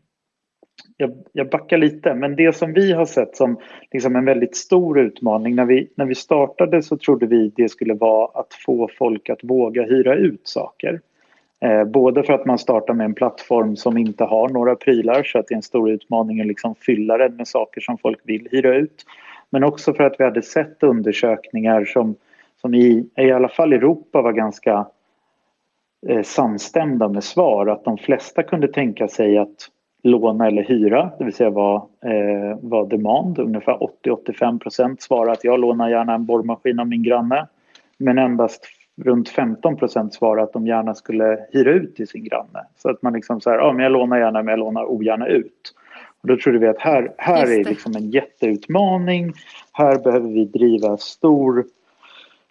jag, 0.98 1.12
jag 1.32 1.50
backar 1.50 1.78
lite, 1.78 2.14
men 2.14 2.36
det 2.36 2.56
som 2.56 2.74
vi 2.74 2.92
har 2.92 3.06
sett 3.06 3.36
som 3.36 3.58
liksom 3.92 4.16
en 4.16 4.26
väldigt 4.26 4.56
stor 4.56 5.00
utmaning 5.00 5.56
när 5.56 5.66
vi, 5.66 5.90
när 5.96 6.06
vi 6.06 6.16
startade 6.16 6.82
så 6.82 6.98
trodde 6.98 7.26
vi 7.26 7.52
det 7.56 7.70
skulle 7.70 7.94
vara 7.94 8.40
att 8.40 8.54
få 8.66 8.90
folk 8.98 9.30
att 9.30 9.44
våga 9.44 9.84
hyra 9.84 10.16
ut 10.16 10.42
saker. 10.44 11.02
Eh, 11.62 11.84
både 11.84 12.24
för 12.24 12.34
att 12.34 12.46
man 12.46 12.58
startar 12.58 12.94
med 12.94 13.06
en 13.06 13.14
plattform 13.14 13.76
som 13.76 13.98
inte 13.98 14.24
har 14.24 14.50
några 14.50 14.76
prylar 14.76 15.24
så 15.24 15.40
att 15.40 15.48
det 15.48 15.54
är 15.54 15.56
en 15.56 15.62
stor 15.62 15.90
utmaning 15.92 16.42
att 16.42 16.48
liksom 16.48 16.76
fylla 16.76 17.18
den 17.18 17.36
med 17.36 17.48
saker 17.48 17.82
som 17.82 17.98
folk 17.98 18.20
vill 18.24 18.48
hyra 18.52 18.76
ut. 18.76 19.06
Men 19.50 19.64
också 19.64 19.94
för 19.94 20.04
att 20.04 20.16
vi 20.20 20.24
hade 20.24 20.42
sett 20.42 20.84
undersökningar 20.84 21.86
som, 21.86 22.16
som 22.62 22.74
i, 22.74 23.10
i 23.18 23.32
alla 23.32 23.50
fall 23.50 23.74
i 23.74 23.76
Europa 23.76 24.22
var 24.22 24.34
ganska 24.34 24.88
eh, 26.08 26.24
samstämda 26.24 27.10
med 27.10 27.24
svar 27.24 27.68
att 27.68 27.84
de 27.84 27.98
flesta 27.98 28.44
kunde 28.44 28.68
tänka 28.68 29.08
sig 29.08 29.38
att 29.38 29.70
låna 30.08 30.48
eller 30.48 30.64
hyra, 30.64 31.12
det 31.18 31.26
vill 31.26 31.34
säga 31.34 31.50
vara, 31.50 31.76
eh, 32.06 32.58
var 32.62 32.86
demand. 32.86 33.40
Ungefär 33.40 33.78
80-85 33.84 34.60
procent 34.60 35.02
svarar 35.02 35.32
att 35.32 35.44
jag 35.44 35.60
lånar 35.60 35.90
gärna 35.90 36.14
en 36.14 36.26
borrmaskin 36.26 36.80
av 36.80 36.88
min 36.88 37.04
granne. 37.04 37.48
Men 37.98 38.18
endast 38.18 38.68
runt 39.02 39.30
15 39.30 39.76
procent 39.78 40.14
svarar 40.14 40.44
att 40.44 40.54
de 40.54 40.68
gärna 40.68 40.96
skulle 40.96 41.40
hyra 41.52 41.72
ut 41.72 41.96
till 41.96 42.08
sin 42.08 42.24
granne. 42.24 42.66
Så 42.78 42.90
att 42.90 43.02
man 43.02 43.14
liksom 43.14 43.42
så 43.42 43.50
här, 43.50 43.58
ja 43.58 43.74
men 43.74 43.84
jag 43.84 43.92
lånar 43.92 44.20
gärna 44.20 44.44
men 44.44 44.52
jag 44.52 44.60
lånar 44.60 44.86
ogärna 44.86 45.28
ut. 45.28 45.74
Och 46.22 46.28
då 46.28 46.38
trodde 46.38 46.60
vi 46.60 46.68
att 46.68 46.80
här, 46.80 47.14
här 47.18 47.60
är 47.60 47.64
liksom 47.64 47.96
en 47.96 48.10
jätteutmaning. 48.10 49.34
Här 49.72 50.00
behöver 50.04 50.30
vi 50.30 50.46
driva 50.46 50.98
stor 50.98 51.66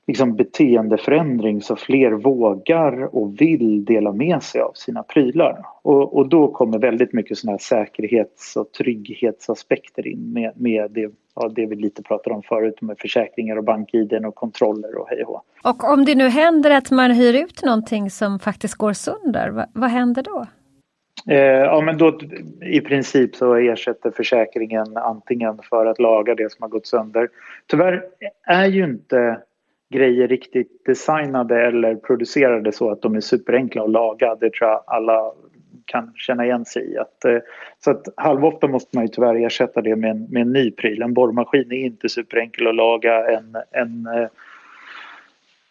liksom 0.06 0.36
beteendeförändring 0.36 1.62
så 1.62 1.76
fler 1.76 2.10
vågar 2.10 3.16
och 3.16 3.40
vill 3.40 3.84
dela 3.84 4.12
med 4.12 4.42
sig 4.42 4.60
av 4.60 4.72
sina 4.74 5.02
prylar. 5.02 5.66
Och, 5.82 6.16
och 6.16 6.28
då 6.28 6.48
kommer 6.48 6.78
väldigt 6.78 7.12
mycket 7.12 7.38
sådana 7.38 7.52
här 7.52 7.58
säkerhets 7.58 8.56
och 8.56 8.72
trygghetsaspekter 8.72 10.06
in 10.06 10.32
med, 10.32 10.52
med 10.56 10.90
det, 10.90 11.10
ja, 11.34 11.48
det 11.48 11.66
vi 11.66 11.76
lite 11.76 12.02
pratade 12.02 12.36
om 12.36 12.42
förut 12.42 12.80
med 12.80 12.98
försäkringar 12.98 13.56
och 13.56 13.64
bank-id 13.64 14.24
och 14.26 14.34
kontroller 14.34 14.98
och 14.98 15.08
hej 15.08 15.24
och 15.24 15.44
Och 15.64 15.92
om 15.92 16.04
det 16.04 16.14
nu 16.14 16.28
händer 16.28 16.70
att 16.70 16.90
man 16.90 17.10
hyr 17.10 17.34
ut 17.34 17.64
någonting 17.64 18.10
som 18.10 18.38
faktiskt 18.38 18.74
går 18.74 18.92
sönder, 18.92 19.50
vad, 19.50 19.66
vad 19.72 19.90
händer 19.90 20.22
då? 20.22 20.46
Eh, 21.28 21.38
ja 21.38 21.80
men 21.80 21.98
då 21.98 22.18
i 22.62 22.80
princip 22.80 23.36
så 23.36 23.54
ersätter 23.54 24.10
försäkringen 24.10 24.96
antingen 24.96 25.58
för 25.70 25.86
att 25.86 25.98
laga 25.98 26.34
det 26.34 26.52
som 26.52 26.62
har 26.62 26.68
gått 26.68 26.86
sönder. 26.86 27.28
Tyvärr 27.66 28.02
är 28.46 28.66
ju 28.66 28.84
inte 28.84 29.38
grejer 29.90 30.28
riktigt 30.28 30.84
designade 30.84 31.66
eller 31.66 31.94
producerade 31.94 32.72
så 32.72 32.90
att 32.90 33.02
de 33.02 33.14
är 33.14 33.20
superenkla 33.20 33.82
att 33.82 33.90
laga. 33.90 34.34
Det 34.34 34.52
tror 34.52 34.70
jag 34.70 34.84
alla 34.86 35.32
kan 35.84 36.12
känna 36.16 36.44
igen 36.44 36.64
sig 36.64 36.92
i. 36.92 36.98
Att, 36.98 37.24
eh, 37.24 37.38
så 37.78 37.90
att 37.90 38.08
halvofta 38.16 38.68
måste 38.68 38.96
man 38.96 39.04
ju 39.04 39.08
tyvärr 39.08 39.46
ersätta 39.46 39.82
det 39.82 39.96
med 39.96 40.10
en, 40.10 40.26
med 40.30 40.42
en 40.42 40.52
ny 40.52 40.70
pryl. 40.70 41.02
En 41.02 41.14
borrmaskin 41.14 41.72
är 41.72 41.86
inte 41.86 42.08
superenkel 42.08 42.66
att 42.66 42.74
laga. 42.74 43.30
En, 43.30 43.56
en 43.70 44.06
eh, 44.06 44.28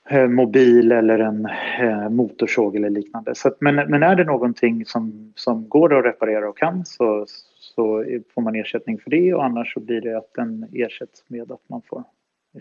eh 0.09 0.27
mobil 0.27 0.91
eller 0.91 1.19
en 1.19 1.47
eh, 1.79 2.09
motorsåg 2.09 2.75
eller 2.75 2.89
liknande. 2.89 3.35
Så 3.35 3.47
att, 3.47 3.61
men, 3.61 3.75
men 3.75 4.03
är 4.03 4.15
det 4.15 4.23
någonting 4.23 4.85
som, 4.85 5.33
som 5.35 5.69
går 5.69 5.97
att 5.97 6.05
reparera 6.05 6.49
och 6.49 6.57
kan 6.57 6.85
så, 6.85 7.25
så 7.59 8.05
får 8.33 8.41
man 8.41 8.55
ersättning 8.55 8.99
för 8.99 9.09
det 9.09 9.33
och 9.33 9.45
annars 9.45 9.73
så 9.73 9.79
blir 9.79 10.01
det 10.01 10.17
att 10.17 10.33
den 10.33 10.65
ersätts 10.73 11.23
med 11.27 11.51
att 11.51 11.69
man 11.69 11.81
får 11.89 12.03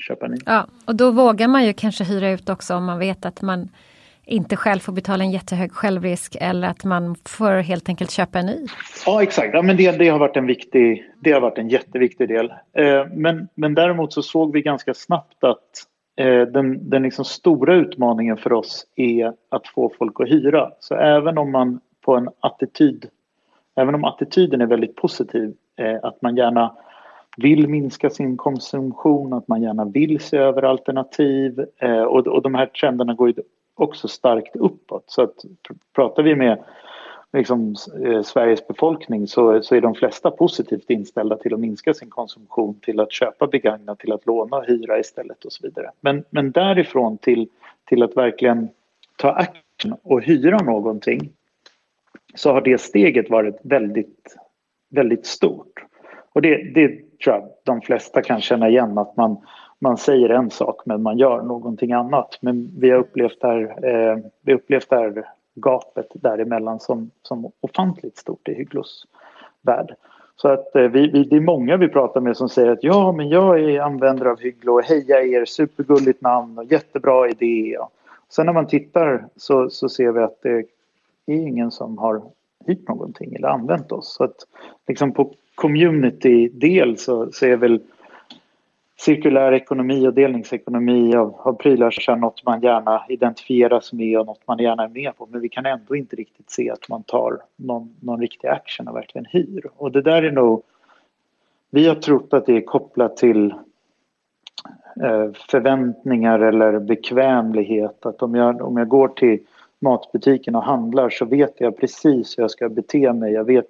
köpa 0.00 0.26
ny. 0.26 0.37
Ja, 0.46 0.66
och 0.85 0.96
då 0.96 1.11
vågar 1.11 1.48
man 1.48 1.64
ju 1.64 1.72
kanske 1.72 2.04
hyra 2.04 2.30
ut 2.30 2.48
också 2.48 2.74
om 2.74 2.85
man 2.85 2.98
vet 2.98 3.26
att 3.26 3.42
man 3.42 3.68
inte 4.26 4.57
själv 4.57 4.78
får 4.78 4.92
betala 4.92 5.24
en 5.24 5.30
jättehög 5.30 5.72
självrisk 5.72 6.37
eller 6.40 6.68
att 6.68 6.85
man 6.85 7.16
får 7.24 7.50
helt 7.50 7.88
enkelt 7.88 8.11
köpa 8.11 8.38
en 8.38 8.46
ny. 8.46 8.66
Ja 9.07 9.22
exakt, 9.22 9.54
ja, 9.54 9.62
men 9.62 9.76
det, 9.76 9.98
det 9.98 10.09
har 10.09 10.18
varit 10.18 10.37
en 10.37 10.46
viktig, 10.46 11.04
det 11.20 11.33
har 11.33 11.40
varit 11.40 11.59
en 11.59 11.68
jätteviktig 11.68 12.28
del. 12.28 12.52
Eh, 12.76 13.07
men, 13.12 13.48
men 13.54 13.74
däremot 13.74 14.12
så 14.12 14.22
såg 14.22 14.52
vi 14.52 14.62
ganska 14.62 14.94
snabbt 14.94 15.44
att 15.44 15.70
eh, 16.16 16.42
den, 16.42 16.90
den 16.90 17.02
liksom 17.02 17.24
stora 17.24 17.74
utmaningen 17.74 18.37
för 18.37 18.52
oss 18.52 18.87
är 18.96 19.33
att 19.48 19.66
få 19.66 19.92
folk 19.98 20.20
att 20.20 20.28
hyra. 20.28 20.70
Så 20.80 20.94
även 20.94 21.38
om 21.38 21.52
man 21.52 21.80
på 22.04 22.16
en 22.16 22.28
attityd, 22.40 23.07
även 23.76 23.94
om 23.94 24.04
attityden 24.04 24.61
är 24.61 24.66
väldigt 24.66 24.96
positiv, 24.96 25.54
eh, 25.78 25.96
att 26.02 26.22
man 26.22 26.37
gärna 26.37 26.76
vill 27.37 27.68
minska 27.68 28.11
sin 28.11 28.37
konsumtion, 28.37 29.33
att 29.33 29.49
man 29.49 29.62
gärna 29.62 29.85
vill 29.85 30.20
se 30.20 30.37
över 30.37 30.62
alternativ 30.62 31.66
eh, 31.79 32.03
och, 32.03 32.27
och 32.27 32.42
de 32.42 32.55
här 32.55 32.66
trenderna 32.66 33.14
går 33.14 33.29
ju 33.29 33.35
också 33.75 34.09
starkt 34.09 34.57
uppåt. 34.57 35.05
Så 35.07 35.23
att 35.23 35.35
pratar 35.94 36.23
vi 36.23 36.37
med 36.37 36.64
liksom, 37.33 37.75
eh, 38.05 38.23
Sveriges 38.23 38.66
befolkning 38.66 39.27
så, 39.27 39.62
så 39.62 39.75
är 39.75 39.81
de 39.81 39.94
flesta 39.94 40.31
positivt 40.31 40.90
inställda 40.90 41.37
till 41.37 41.55
att 41.55 41.61
minska 41.61 41.94
sin 41.94 42.11
konsumtion, 42.11 42.81
till 42.81 43.01
att 43.01 43.12
köpa 43.12 43.47
begagnat, 43.47 43.99
till 43.99 44.12
att 44.12 44.27
låna 44.27 44.57
och 44.57 44.66
hyra 44.66 44.99
istället 44.99 45.44
och 45.44 45.53
så 45.53 45.66
vidare. 45.66 45.90
Men, 46.01 46.25
men 46.31 46.51
därifrån 46.51 47.18
till, 47.18 47.49
till 47.85 48.03
att 48.03 48.16
verkligen 48.16 48.68
ta 49.16 49.31
action 49.31 49.97
och 50.03 50.23
hyra 50.23 50.59
någonting 50.59 51.31
så 52.35 52.53
har 52.53 52.61
det 52.61 52.81
steget 52.81 53.31
varit 53.31 53.57
väldigt, 53.62 54.37
väldigt 54.90 55.27
stort. 55.27 55.85
Och 56.35 56.42
det, 56.42 56.75
det 56.75 56.88
tror 57.25 57.37
jag 57.37 57.49
de 57.64 57.81
flesta 57.81 58.23
kan 58.23 58.40
känna 58.40 58.68
igen 58.68 58.99
att 58.99 59.16
man, 59.16 59.37
man 59.79 59.97
säger 59.97 60.29
en 60.29 60.51
sak 60.51 60.83
men 60.85 61.03
man 61.03 61.18
gör 61.18 61.42
någonting 61.42 61.92
annat. 61.92 62.38
Men 62.40 62.70
vi 62.79 62.90
har 62.90 62.99
upplevt 62.99 63.40
det 63.40 63.47
här, 63.47 63.62
eh, 63.62 64.18
vi 64.42 64.53
har 64.53 64.59
upplevt 64.59 64.90
det 64.90 64.97
här 64.97 65.25
gapet 65.55 66.07
däremellan 66.14 66.81
som, 66.81 67.11
som 67.23 67.51
ofantligt 67.61 68.18
stort 68.18 68.49
i 68.49 68.55
Hygglos 68.55 69.07
värld. 69.62 69.94
Så 70.37 70.49
att 70.49 70.77
eh, 70.77 70.83
vi, 70.83 71.11
vi, 71.11 71.25
det 71.25 71.37
är 71.37 71.40
många 71.40 71.77
vi 71.77 71.88
pratar 71.88 72.20
med 72.20 72.37
som 72.37 72.49
säger 72.49 72.70
att 72.70 72.85
ja, 72.85 73.12
men 73.12 73.29
jag 73.29 73.61
är 73.61 73.81
användare 73.81 74.31
av 74.31 74.40
Hygglo, 74.40 74.81
heja 74.81 75.23
er, 75.23 75.44
supergulligt 75.44 76.20
namn 76.20 76.59
och 76.59 76.64
jättebra 76.64 77.29
idé. 77.29 77.77
Sen 78.29 78.47
när 78.47 78.53
man 78.53 78.66
tittar 78.66 79.25
så, 79.37 79.70
så 79.70 79.88
ser 79.88 80.12
vi 80.12 80.20
att 80.20 80.42
det 80.42 80.51
är 80.51 80.64
ingen 81.27 81.70
som 81.70 81.99
har 81.99 82.23
hyrt 82.66 82.88
någonting 82.88 83.35
eller 83.35 83.49
använt 83.49 83.92
oss. 83.92 84.14
Så 84.14 84.25
att 84.25 84.37
liksom 84.87 85.12
på 85.12 85.35
community-del 85.55 86.99
så, 86.99 87.33
så 87.33 87.47
är 87.47 87.57
väl 87.57 87.81
cirkulär 88.97 89.53
ekonomi 89.53 90.09
och 90.09 90.14
delningsekonomi 90.14 91.17
av, 91.17 91.35
av 91.38 91.53
prylar 91.53 92.17
något 92.17 92.45
man 92.45 92.61
gärna 92.61 93.05
identifieras 93.09 93.93
med 93.93 94.19
och 94.19 94.27
något 94.27 94.47
man 94.47 94.59
gärna 94.59 94.85
är 94.85 94.88
med 94.88 95.17
på. 95.17 95.29
Men 95.31 95.40
vi 95.40 95.49
kan 95.49 95.67
ändå 95.67 95.97
inte 95.97 96.17
riktigt 96.17 96.51
se 96.51 96.71
att 96.71 96.88
man 96.88 97.03
tar 97.03 97.38
någon, 97.57 97.95
någon 98.01 98.21
riktig 98.21 98.49
action 98.49 98.88
och 98.88 98.97
verkligen 98.97 99.27
hyr. 99.31 99.67
Och 99.77 99.93
det 99.93 100.03
där 100.03 100.23
är 100.23 100.31
nog... 100.31 100.62
Vi 101.71 101.88
har 101.88 101.95
trott 101.95 102.35
att 102.35 102.47
det 102.47 102.57
är 102.57 102.61
kopplat 102.61 103.17
till 103.17 103.51
eh, 105.03 105.33
förväntningar 105.51 106.38
eller 106.38 106.79
bekvämlighet. 106.79 108.07
Att 108.07 108.23
om 108.23 108.35
jag, 108.35 108.62
om 108.62 108.77
jag 108.77 108.88
går 108.88 109.09
till 109.09 109.38
matbutiken 109.79 110.55
och 110.55 110.62
handlar 110.62 111.11
så 111.11 111.25
vet 111.25 111.55
jag 111.61 111.77
precis 111.77 112.38
hur 112.38 112.43
jag 112.43 112.51
ska 112.51 112.69
bete 112.69 113.12
mig. 113.12 113.33
Jag 113.33 113.45
vet 113.45 113.67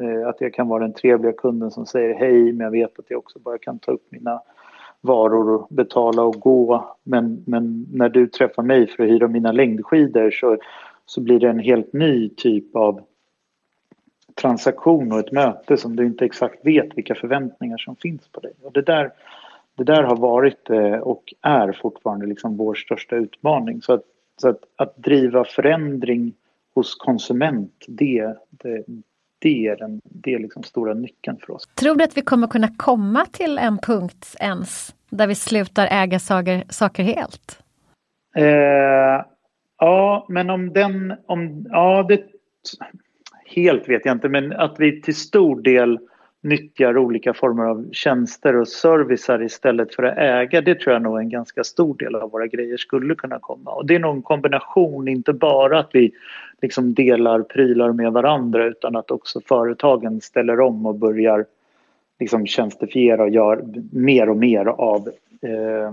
Eh, 0.00 0.28
att 0.28 0.40
jag 0.40 0.54
kan 0.54 0.68
vara 0.68 0.82
den 0.82 0.92
trevliga 0.92 1.32
kunden 1.32 1.70
som 1.70 1.86
säger 1.86 2.14
hej 2.14 2.52
men 2.52 2.64
jag 2.64 2.70
vet 2.70 2.98
att 2.98 3.04
jag 3.10 3.18
också 3.18 3.38
bara 3.38 3.58
kan 3.58 3.78
ta 3.78 3.92
upp 3.92 4.06
mina 4.10 4.42
varor 5.00 5.50
och 5.50 5.68
betala 5.70 6.22
och 6.22 6.40
gå. 6.40 6.96
Men, 7.02 7.44
men 7.46 7.86
när 7.92 8.08
du 8.08 8.26
träffar 8.26 8.62
mig 8.62 8.86
för 8.86 9.02
att 9.02 9.10
hyra 9.10 9.28
mina 9.28 9.52
längdskidor 9.52 10.30
så, 10.30 10.58
så 11.06 11.20
blir 11.20 11.40
det 11.40 11.48
en 11.48 11.58
helt 11.58 11.92
ny 11.92 12.28
typ 12.28 12.76
av 12.76 13.00
transaktion 14.34 15.12
och 15.12 15.18
ett 15.18 15.32
möte 15.32 15.76
som 15.76 15.96
du 15.96 16.06
inte 16.06 16.24
exakt 16.24 16.66
vet 16.66 16.98
vilka 16.98 17.14
förväntningar 17.14 17.78
som 17.78 17.96
finns 17.96 18.28
på 18.28 18.40
dig. 18.40 18.52
Och 18.62 18.72
det 18.72 18.82
där, 18.82 19.12
det 19.74 19.84
där 19.84 20.02
har 20.02 20.16
varit 20.16 20.70
eh, 20.70 20.98
och 20.98 21.34
är 21.42 21.72
fortfarande 21.72 22.26
liksom 22.26 22.56
vår 22.56 22.74
största 22.74 23.16
utmaning. 23.16 23.82
Så 23.82 23.92
att 23.92 24.02
så 24.36 24.48
att, 24.48 24.60
att 24.76 24.96
driva 24.96 25.44
förändring 25.44 26.34
hos 26.74 26.94
konsument, 26.94 27.84
det, 27.88 28.36
det, 28.50 28.84
det 29.38 29.66
är 29.66 29.76
den 29.76 30.00
det 30.04 30.34
är 30.34 30.38
liksom 30.38 30.62
stora 30.62 30.94
nyckeln 30.94 31.36
för 31.36 31.50
oss. 31.50 31.68
Tror 31.74 31.96
du 31.96 32.04
att 32.04 32.16
vi 32.16 32.22
kommer 32.22 32.46
kunna 32.46 32.68
komma 32.76 33.26
till 33.32 33.58
en 33.58 33.78
punkt 33.78 34.36
ens 34.40 34.94
där 35.10 35.26
vi 35.26 35.34
slutar 35.34 35.88
äga 35.90 36.18
saker, 36.18 36.64
saker 36.68 37.02
helt? 37.02 37.62
Eh, 38.36 39.24
ja, 39.78 40.26
men 40.28 40.50
om 40.50 40.72
den... 40.72 41.14
Om, 41.26 41.66
ja, 41.70 42.06
det, 42.08 42.24
helt 43.46 43.88
vet 43.88 44.04
jag 44.04 44.12
inte, 44.16 44.28
men 44.28 44.52
att 44.52 44.76
vi 44.78 45.02
till 45.02 45.16
stor 45.16 45.62
del 45.62 45.98
nyttjar 46.46 46.98
olika 46.98 47.34
former 47.34 47.64
av 47.64 47.88
tjänster 47.92 48.56
och 48.56 48.68
servicer 48.68 49.42
istället 49.42 49.94
för 49.94 50.02
att 50.02 50.18
äga, 50.18 50.60
det 50.60 50.80
tror 50.80 50.92
jag 50.92 51.02
nog 51.02 51.18
en 51.18 51.28
ganska 51.28 51.64
stor 51.64 51.96
del 51.96 52.14
av 52.14 52.30
våra 52.30 52.46
grejer 52.46 52.76
skulle 52.76 53.14
kunna 53.14 53.38
komma. 53.38 53.70
Och 53.70 53.86
det 53.86 53.94
är 53.94 53.98
nog 53.98 54.16
en 54.16 54.22
kombination, 54.22 55.08
inte 55.08 55.32
bara 55.32 55.78
att 55.78 55.90
vi 55.92 56.12
liksom 56.62 56.94
delar 56.94 57.42
prylar 57.42 57.92
med 57.92 58.12
varandra 58.12 58.64
utan 58.64 58.96
att 58.96 59.10
också 59.10 59.40
företagen 59.40 60.20
ställer 60.20 60.60
om 60.60 60.86
och 60.86 60.94
börjar 60.94 61.44
liksom 62.20 62.46
tjänstifiera 62.46 63.22
och 63.22 63.30
gör 63.30 63.64
mer 63.92 64.28
och 64.28 64.36
mer 64.36 64.66
av 64.66 65.08
eh, 65.42 65.92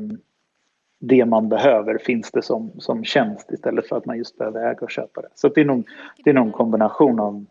det 0.99 1.25
man 1.25 1.49
behöver 1.49 1.97
finns 1.97 2.31
det 2.31 2.41
som, 2.41 2.71
som 2.77 3.03
tjänst 3.03 3.51
istället 3.51 3.87
för 3.87 3.97
att 3.97 4.05
man 4.05 4.17
just 4.17 4.37
behöver 4.37 4.71
äga 4.71 4.79
och 4.81 4.91
köpa 4.91 5.21
det. 5.21 5.27
Så 5.35 5.47
det 5.47 5.61
är 5.61 5.65
nog, 5.65 5.87
det 6.23 6.29
är 6.29 6.33
nog 6.33 6.45
en 6.45 6.51
kombination 6.51 7.19
av 7.19 7.45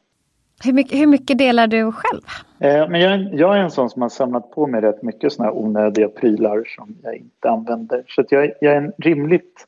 hur 0.64 0.72
mycket, 0.72 0.98
hur 0.98 1.06
mycket 1.06 1.38
delar 1.38 1.66
du 1.66 1.92
själv? 1.92 2.20
Eh, 2.58 2.88
men 2.88 3.00
jag, 3.00 3.34
jag, 3.34 3.56
är 3.56 3.60
en 3.60 3.70
sån 3.70 3.90
som 3.90 4.02
har 4.02 4.08
samlat 4.08 4.50
på 4.50 4.66
mig 4.66 4.80
rätt 4.80 5.02
mycket 5.02 5.32
såna 5.32 5.48
här 5.48 5.56
onödiga 5.56 6.08
prylar 6.08 6.64
som 6.76 6.96
jag 7.02 7.16
inte 7.16 7.50
använder. 7.50 8.04
Så 8.06 8.24
jag, 8.28 8.52
jag, 8.60 8.72
är 8.72 8.76
en 8.76 8.92
rimligt 8.98 9.66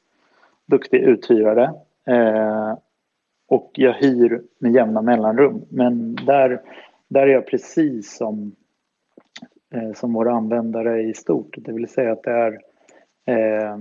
duktig 0.67 1.01
uthyrare. 1.01 1.73
Eh, 2.07 2.79
och 3.49 3.71
jag 3.75 3.93
hyr 3.93 4.43
med 4.59 4.75
jämna 4.75 5.03
mellanrum. 5.03 5.65
Men 5.69 6.15
där, 6.15 6.61
där 7.09 7.23
är 7.23 7.33
jag 7.33 7.47
precis 7.47 8.17
som, 8.17 8.57
eh, 9.75 9.93
som 9.93 10.13
våra 10.13 10.33
användare 10.33 11.03
i 11.03 11.15
stort. 11.15 11.55
Det 11.59 11.73
vill 11.73 11.89
säga 11.89 12.13
att 12.13 12.23
det 12.23 12.31
är 12.31 12.53
eh, 13.27 13.77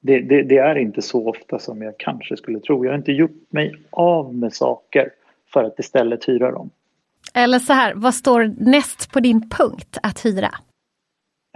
det, 0.00 0.20
det, 0.20 0.42
det, 0.42 0.58
är 0.58 0.74
inte 0.74 1.02
så 1.02 1.28
ofta 1.28 1.58
som 1.58 1.82
jag 1.82 1.94
kanske 1.98 2.36
skulle 2.36 2.60
tro. 2.60 2.84
Jag 2.84 2.92
har 2.92 2.98
inte 2.98 3.12
gjort 3.12 3.52
mig 3.52 3.74
av 3.90 4.34
med 4.34 4.52
saker 4.52 5.10
för 5.54 5.64
att 5.64 5.78
istället 5.78 6.28
hyra 6.28 6.52
dem. 6.52 6.70
Eller 7.34 7.58
så 7.58 7.72
här, 7.72 7.94
vad 7.94 8.14
står 8.14 8.54
näst 8.58 9.12
på 9.12 9.20
din 9.20 9.50
punkt 9.50 9.98
att 10.02 10.24
hyra? 10.24 10.50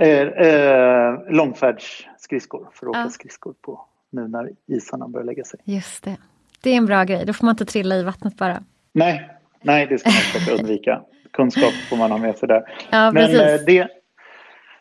Eh, 0.00 0.26
eh, 0.28 1.14
långfärdsskridskor 1.30 2.68
för 2.72 2.87
att 2.87 2.90
åka 2.90 2.98
ja. 2.98 3.11
skridskor 3.11 3.54
på 3.62 3.84
nu 4.11 4.28
när 4.28 4.50
isarna 4.66 5.08
börjar 5.08 5.24
lägga 5.24 5.44
sig. 5.44 5.61
Just 5.64 6.04
det. 6.04 6.16
Det 6.62 6.70
är 6.70 6.76
en 6.76 6.87
bra 6.87 7.04
grej, 7.04 7.26
då 7.26 7.32
får 7.32 7.46
man 7.46 7.52
inte 7.52 7.64
trilla 7.64 7.96
i 7.96 8.02
vattnet 8.02 8.37
bara. 8.37 8.62
Nej, 8.92 9.30
nej 9.62 9.87
det 9.87 9.98
ska 9.98 10.08
man 10.08 10.16
försöka 10.16 10.61
undvika. 10.61 11.02
Kunskap 11.32 11.72
får 11.90 11.96
man 11.96 12.11
ha 12.11 12.18
med 12.18 12.38
sig 12.38 12.48
där. 12.48 12.62
Ja, 12.90 13.12
Men 13.12 13.24
eh, 13.24 13.61
det, 13.66 13.88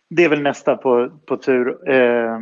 det 0.10 0.24
är 0.24 0.30
väl 0.30 0.42
nästa 0.42 0.78
på, 0.78 1.10
på 1.26 1.38
tur. 1.38 1.90
Eh, 1.90 2.40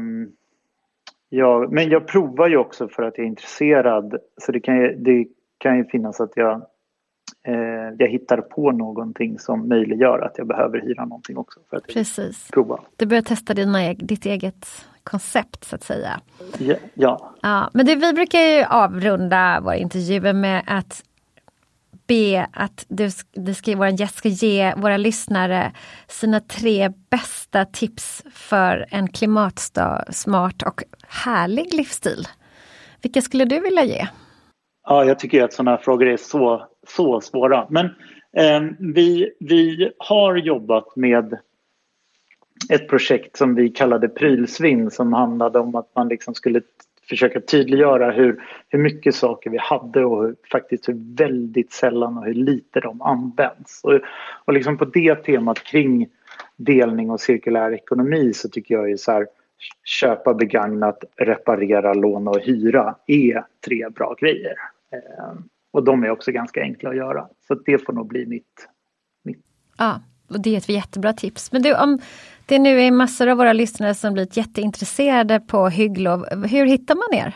ja, 1.30 1.68
men 1.72 1.90
jag 1.90 2.08
provar 2.08 2.48
ju 2.48 2.58
också 2.58 2.88
för 2.88 3.04
att 3.04 3.18
jag 3.18 3.26
är 3.26 3.30
intresserad. 3.30 4.18
Så 4.42 4.52
det 4.52 4.60
kan, 4.60 5.04
det 5.04 5.26
kan 5.58 5.78
ju 5.78 5.86
finnas 5.86 6.22
att 6.22 6.32
jag, 6.36 6.56
eh, 7.48 7.94
jag 7.98 8.08
hittar 8.08 8.42
på 8.42 8.72
någonting 8.72 9.40
som 9.40 9.68
möjliggör 9.68 10.20
att 10.20 10.38
jag 10.38 10.48
behöver 10.48 10.82
hyra 10.82 11.06
någonting 11.06 11.38
också. 11.38 11.60
För 11.70 11.78
att 11.78 11.88
Precis. 11.88 12.50
Prova. 12.52 12.80
Du 12.96 13.06
börjar 13.06 13.22
testa 13.22 13.54
dina, 13.54 13.94
ditt 13.94 14.26
eget 14.26 14.68
koncept 15.04 15.64
så 15.64 15.76
att 15.76 15.84
säga. 15.84 16.20
Ja. 16.60 16.76
ja. 16.94 17.34
ja 17.42 17.70
men 17.74 17.86
det, 17.86 17.96
vi 17.96 18.14
brukar 18.14 18.40
ju 18.40 18.64
avrunda 18.64 19.60
våra 19.62 19.76
intervjuer 19.76 20.34
med 20.34 20.64
att 20.68 21.04
be 22.08 22.48
att 22.54 22.86
du, 22.88 23.10
du 23.34 23.54
ska, 23.54 23.76
vår 23.76 23.88
gäst 23.88 24.16
ska 24.16 24.30
ge 24.30 24.74
våra 24.76 24.98
lyssnare 24.98 25.72
sina 26.08 26.40
tre 26.40 26.94
bästa 27.10 27.66
tips 27.66 28.24
för 28.32 28.86
en 28.90 29.08
klimatsmart 29.08 30.64
och 30.66 30.84
härlig 31.08 31.74
livsstil. 31.74 32.28
Vilka 33.02 33.22
skulle 33.22 33.46
du 33.46 33.60
vilja 33.60 33.84
ge? 33.84 34.08
Ja, 34.86 35.06
jag 35.06 35.20
tycker 35.20 35.44
att 35.44 35.54
sådana 35.54 35.72
här 35.72 35.84
frågor 35.84 36.08
är 36.08 36.18
så, 36.18 36.68
så 36.88 37.22
svåra. 37.22 37.68
Men 37.70 37.86
eh, 38.38 38.72
vi, 38.80 39.32
vi 39.40 39.92
har 39.98 40.36
jobbat 40.36 40.96
med 40.96 41.38
ett 42.70 42.90
projekt 42.90 43.38
som 43.38 43.56
vi 43.56 43.70
kallade 43.70 44.10
Prylsvinn 44.10 44.92
som 44.92 45.14
handlade 45.14 45.60
om 45.60 45.76
att 45.76 45.92
man 45.96 46.08
liksom 46.08 46.34
skulle 46.34 46.62
försöka 47.10 47.42
tydliggöra 47.42 48.12
hur, 48.12 48.44
hur 48.70 48.80
mycket 48.80 49.16
saker 49.16 49.50
vi 49.50 49.58
hade 49.58 50.06
och 50.06 50.24
hur, 50.24 50.36
faktiskt 50.52 50.90
hur 50.90 51.16
väldigt 51.18 51.72
sällan 51.72 52.18
och 52.18 52.26
hur 52.26 52.34
lite 52.34 52.80
de 52.80 53.02
används. 53.02 53.82
Och, 53.84 54.00
och 54.46 54.54
liksom 54.54 54.78
på 54.78 54.86
det 54.86 55.16
temat 55.16 55.64
kring 55.64 56.08
delning 56.56 57.10
och 57.10 57.20
cirkulär 57.20 57.74
ekonomi 57.74 58.34
så 58.34 58.50
tycker 58.50 58.76
jag 58.76 58.90
ju 58.90 58.98
så 58.98 59.12
här 59.12 59.28
köpa 59.84 60.34
begagnat, 60.34 61.04
reparera, 61.16 61.94
låna 61.94 62.32
och 62.32 62.42
hyra 62.42 62.96
är 63.08 63.46
tre 63.66 63.90
bra 63.90 64.16
grejer. 64.20 64.56
Eh, 64.96 65.34
och 65.74 65.84
de 65.84 66.04
är 66.04 66.10
också 66.10 66.32
ganska 66.32 66.62
enkla 66.62 66.90
att 66.90 66.96
göra. 66.96 67.28
Så 67.48 67.56
det 67.56 67.86
får 67.86 67.94
nog 67.94 68.08
bli 68.08 68.26
mitt. 68.26 68.68
mitt. 69.24 69.46
Ja, 69.78 70.02
och 70.30 70.42
det 70.42 70.54
är 70.54 70.58
ett 70.58 70.70
jättebra 70.70 71.14
tips. 71.14 71.52
Men 71.52 71.62
du, 71.62 71.76
om 71.76 72.00
det 72.46 72.60
nu 72.60 72.82
är 72.82 72.92
massor 72.92 73.28
av 73.28 73.38
våra 73.38 73.54
lyssnare 73.54 73.94
som 73.94 74.14
blivit 74.14 74.38
jätteintresserade 74.38 75.40
på 75.40 75.68
Hygglo, 75.68 76.26
hur 76.48 76.66
hittar 76.66 76.96
man 76.96 77.20
er? 77.26 77.36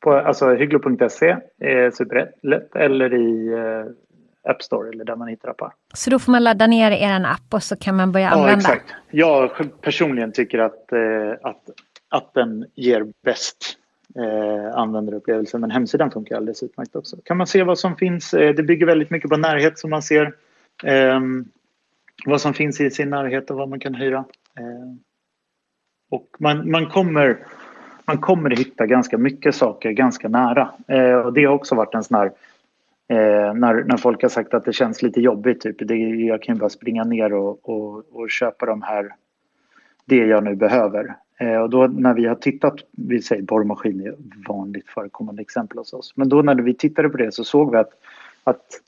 På 0.00 0.12
alltså, 0.12 0.54
hygglo.se 0.54 1.36
är 1.58 1.90
superlätt 1.90 2.76
eller 2.76 3.14
i 3.14 3.52
eh, 3.52 4.50
App 4.50 4.62
Store 4.62 4.88
eller 4.88 5.04
där 5.04 5.16
man 5.16 5.28
hittar 5.28 5.48
appar. 5.48 5.72
Så 5.94 6.10
då 6.10 6.18
får 6.18 6.32
man 6.32 6.44
ladda 6.44 6.66
ner 6.66 6.90
er 6.90 7.24
app 7.24 7.54
och 7.54 7.62
så 7.62 7.76
kan 7.76 7.96
man 7.96 8.12
börja 8.12 8.30
använda? 8.30 8.52
Ja, 8.52 8.56
exakt. 8.56 8.94
Jag 9.10 9.50
personligen 9.80 10.32
tycker 10.32 10.58
att, 10.58 10.92
eh, 10.92 11.32
att 11.42 11.70
appen 12.08 12.64
ger 12.74 13.06
bäst 13.24 13.78
eh, 14.18 14.74
användarupplevelse. 14.74 15.58
Men 15.58 15.70
hemsidan 15.70 16.10
funkar 16.10 16.36
alldeles 16.36 16.62
utmärkt 16.62 16.96
också. 16.96 17.16
Kan 17.24 17.36
man 17.36 17.46
se 17.46 17.62
vad 17.62 17.78
som 17.78 17.96
finns. 17.96 18.34
Eh, 18.34 18.54
det 18.54 18.62
bygger 18.62 18.86
väldigt 18.86 19.10
mycket 19.10 19.30
på 19.30 19.36
närhet 19.36 19.78
som 19.78 19.90
man 19.90 20.02
ser 20.02 20.34
eh, 20.84 21.20
vad 22.26 22.40
som 22.40 22.54
finns 22.54 22.80
i 22.80 22.90
sin 22.90 23.10
närhet 23.10 23.50
och 23.50 23.56
vad 23.56 23.68
man 23.68 23.80
kan 23.80 23.94
hyra. 23.94 24.24
Eh, 24.58 24.94
och 26.10 26.28
man, 26.38 26.70
man, 26.70 26.86
kommer, 26.86 27.38
man 28.04 28.18
kommer 28.18 28.50
hitta 28.50 28.86
ganska 28.86 29.18
mycket 29.18 29.54
saker 29.54 29.90
ganska 29.90 30.28
nära. 30.28 30.70
Eh, 30.88 31.14
och 31.14 31.32
det 31.32 31.44
har 31.44 31.54
också 31.54 31.74
varit 31.74 31.94
en 31.94 32.04
sån 32.04 32.18
här 32.18 32.32
Eh, 33.08 33.54
när, 33.54 33.84
när 33.84 33.96
folk 33.96 34.22
har 34.22 34.28
sagt 34.28 34.54
att 34.54 34.64
det 34.64 34.72
känns 34.72 35.02
lite 35.02 35.20
jobbigt, 35.20 35.60
typ, 35.60 35.76
det, 35.88 35.96
jag 35.96 36.42
kan 36.42 36.54
ju 36.54 36.60
bara 36.60 36.70
springa 36.70 37.04
ner 37.04 37.32
och, 37.32 37.68
och, 37.68 38.04
och 38.12 38.30
köpa 38.30 38.66
de 38.66 38.82
här, 38.82 39.14
det 40.04 40.16
jag 40.16 40.44
nu 40.44 40.54
behöver. 40.54 41.16
Eh, 41.38 41.56
och 41.56 41.70
då 41.70 41.86
när 41.86 42.14
vi 42.14 42.26
har 42.26 42.34
tittat, 42.34 42.74
vi 42.90 43.22
säger 43.22 43.42
borrmaskin 43.42 44.00
är 44.00 44.14
vanligt 44.48 44.88
förekommande 44.88 45.42
exempel 45.42 45.78
hos 45.78 45.92
oss, 45.92 46.12
men 46.16 46.28
då 46.28 46.42
när 46.42 46.54
vi 46.54 46.74
tittade 46.74 47.08
på 47.08 47.16
det 47.16 47.34
så 47.34 47.44
såg 47.44 47.70
vi 47.70 47.76
att, 47.76 47.90
att 48.44 48.80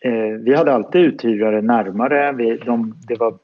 eh, 0.00 0.40
vi 0.40 0.54
hade 0.54 0.72
alltid 0.72 1.00
uthyrare 1.00 1.62
närmare, 1.62 2.32
vi, 2.32 2.56
de, 2.56 2.94
det 3.08 3.14
var 3.14 3.38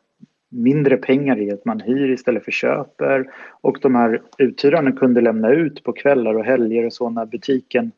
mindre 0.53 0.97
pengar 0.97 1.40
i 1.40 1.51
att 1.51 1.64
man 1.64 1.81
hyr 1.81 2.11
istället 2.11 2.45
för 2.45 2.51
köper. 2.51 3.31
Och 3.61 3.79
de 3.83 3.95
här 3.95 4.23
uthyrarna 4.38 4.92
kunde 4.92 5.21
lämna 5.21 5.51
ut 5.51 5.85
på 5.85 5.92
kvällar 5.92 6.35
och 6.35 6.45
helger 6.45 6.87
och 6.87 6.92
så 6.92 7.11
när 7.11 7.27
butiken 7.27 7.92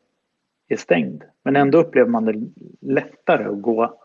är 0.67 0.77
stängd. 0.77 1.23
Men 1.43 1.55
ändå 1.55 1.77
upplever 1.77 2.09
man 2.09 2.25
det 2.25 2.41
lättare 2.81 3.43
att 3.43 3.61
gå 3.61 3.97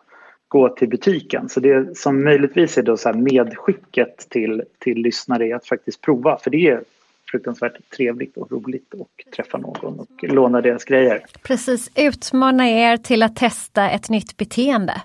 gå 0.51 0.69
till 0.69 0.89
butiken. 0.89 1.49
Så 1.49 1.61
det 1.61 1.99
som 1.99 2.25
möjligtvis 2.25 2.79
är 2.79 2.83
då 2.83 2.97
så 2.97 3.13
medskicket 3.13 4.27
till, 4.29 4.63
till 4.79 4.99
lyssnare 4.99 5.47
är 5.47 5.55
att 5.55 5.67
faktiskt 5.67 6.01
prova. 6.01 6.39
För 6.39 6.51
det 6.51 6.69
är 6.69 6.83
fruktansvärt 7.31 7.91
trevligt 7.97 8.37
och 8.37 8.53
roligt 8.53 8.95
att 8.95 9.33
träffa 9.33 9.59
någon 9.59 10.01
och 10.01 10.09
låna 10.23 10.61
deras 10.61 10.85
grejer. 10.85 11.25
Precis, 11.43 11.91
utmana 11.95 12.69
er 12.69 12.97
till 12.97 13.23
att 13.23 13.37
testa 13.37 13.91
ett 13.91 14.09
nytt 14.09 14.37
beteende. 14.37 15.03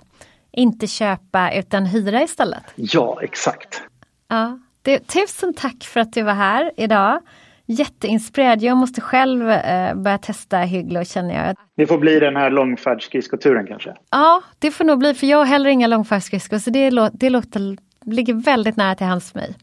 Inte 0.52 0.86
köpa 0.86 1.52
utan 1.54 1.86
hyra 1.86 2.22
istället. 2.22 2.64
Ja, 2.74 3.18
exakt. 3.22 3.82
Ja, 4.28 4.58
det, 4.82 4.98
tusen 4.98 5.54
tack 5.54 5.84
för 5.84 6.00
att 6.00 6.12
du 6.12 6.22
var 6.22 6.34
här 6.34 6.72
idag 6.76 7.20
jätteinspirerad. 7.66 8.62
Jag 8.62 8.76
måste 8.76 9.00
själv 9.00 9.50
eh, 9.50 9.94
börja 9.94 10.18
testa 10.18 10.58
Hygglo 10.58 11.04
känner 11.04 11.46
jag. 11.46 11.56
Det 11.76 11.86
får 11.86 11.98
bli 11.98 12.20
den 12.20 12.36
här 12.36 12.50
långfärdsskridskoturen 12.50 13.66
kanske? 13.66 13.94
Ja, 14.10 14.42
det 14.58 14.70
får 14.70 14.84
nog 14.84 14.98
bli 14.98 15.14
för 15.14 15.26
jag 15.26 15.38
har 15.38 15.44
heller 15.44 15.70
inga 15.70 15.86
långfärdsskridskor 15.86 16.58
så 16.58 16.70
det, 16.70 16.90
lå 16.90 17.10
det 17.12 17.30
låter, 17.30 17.76
ligger 18.04 18.34
väldigt 18.34 18.76
nära 18.76 18.94
till 18.94 19.06
hands 19.06 19.32
för 19.32 19.38
mig. 19.38 19.54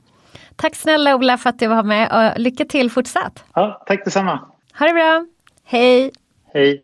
Tack 0.55 0.75
snälla 0.75 1.15
Ola 1.15 1.37
för 1.37 1.49
att 1.49 1.59
du 1.59 1.67
var 1.67 1.83
med 1.83 2.33
och 2.33 2.39
lycka 2.39 2.65
till 2.65 2.91
fortsatt. 2.91 3.43
Ja, 3.53 3.83
tack 3.87 4.05
detsamma. 4.05 4.39
Ha 4.79 4.87
det 4.87 4.93
bra. 4.93 5.25
Hej. 5.65 6.11
Hej. 6.53 6.83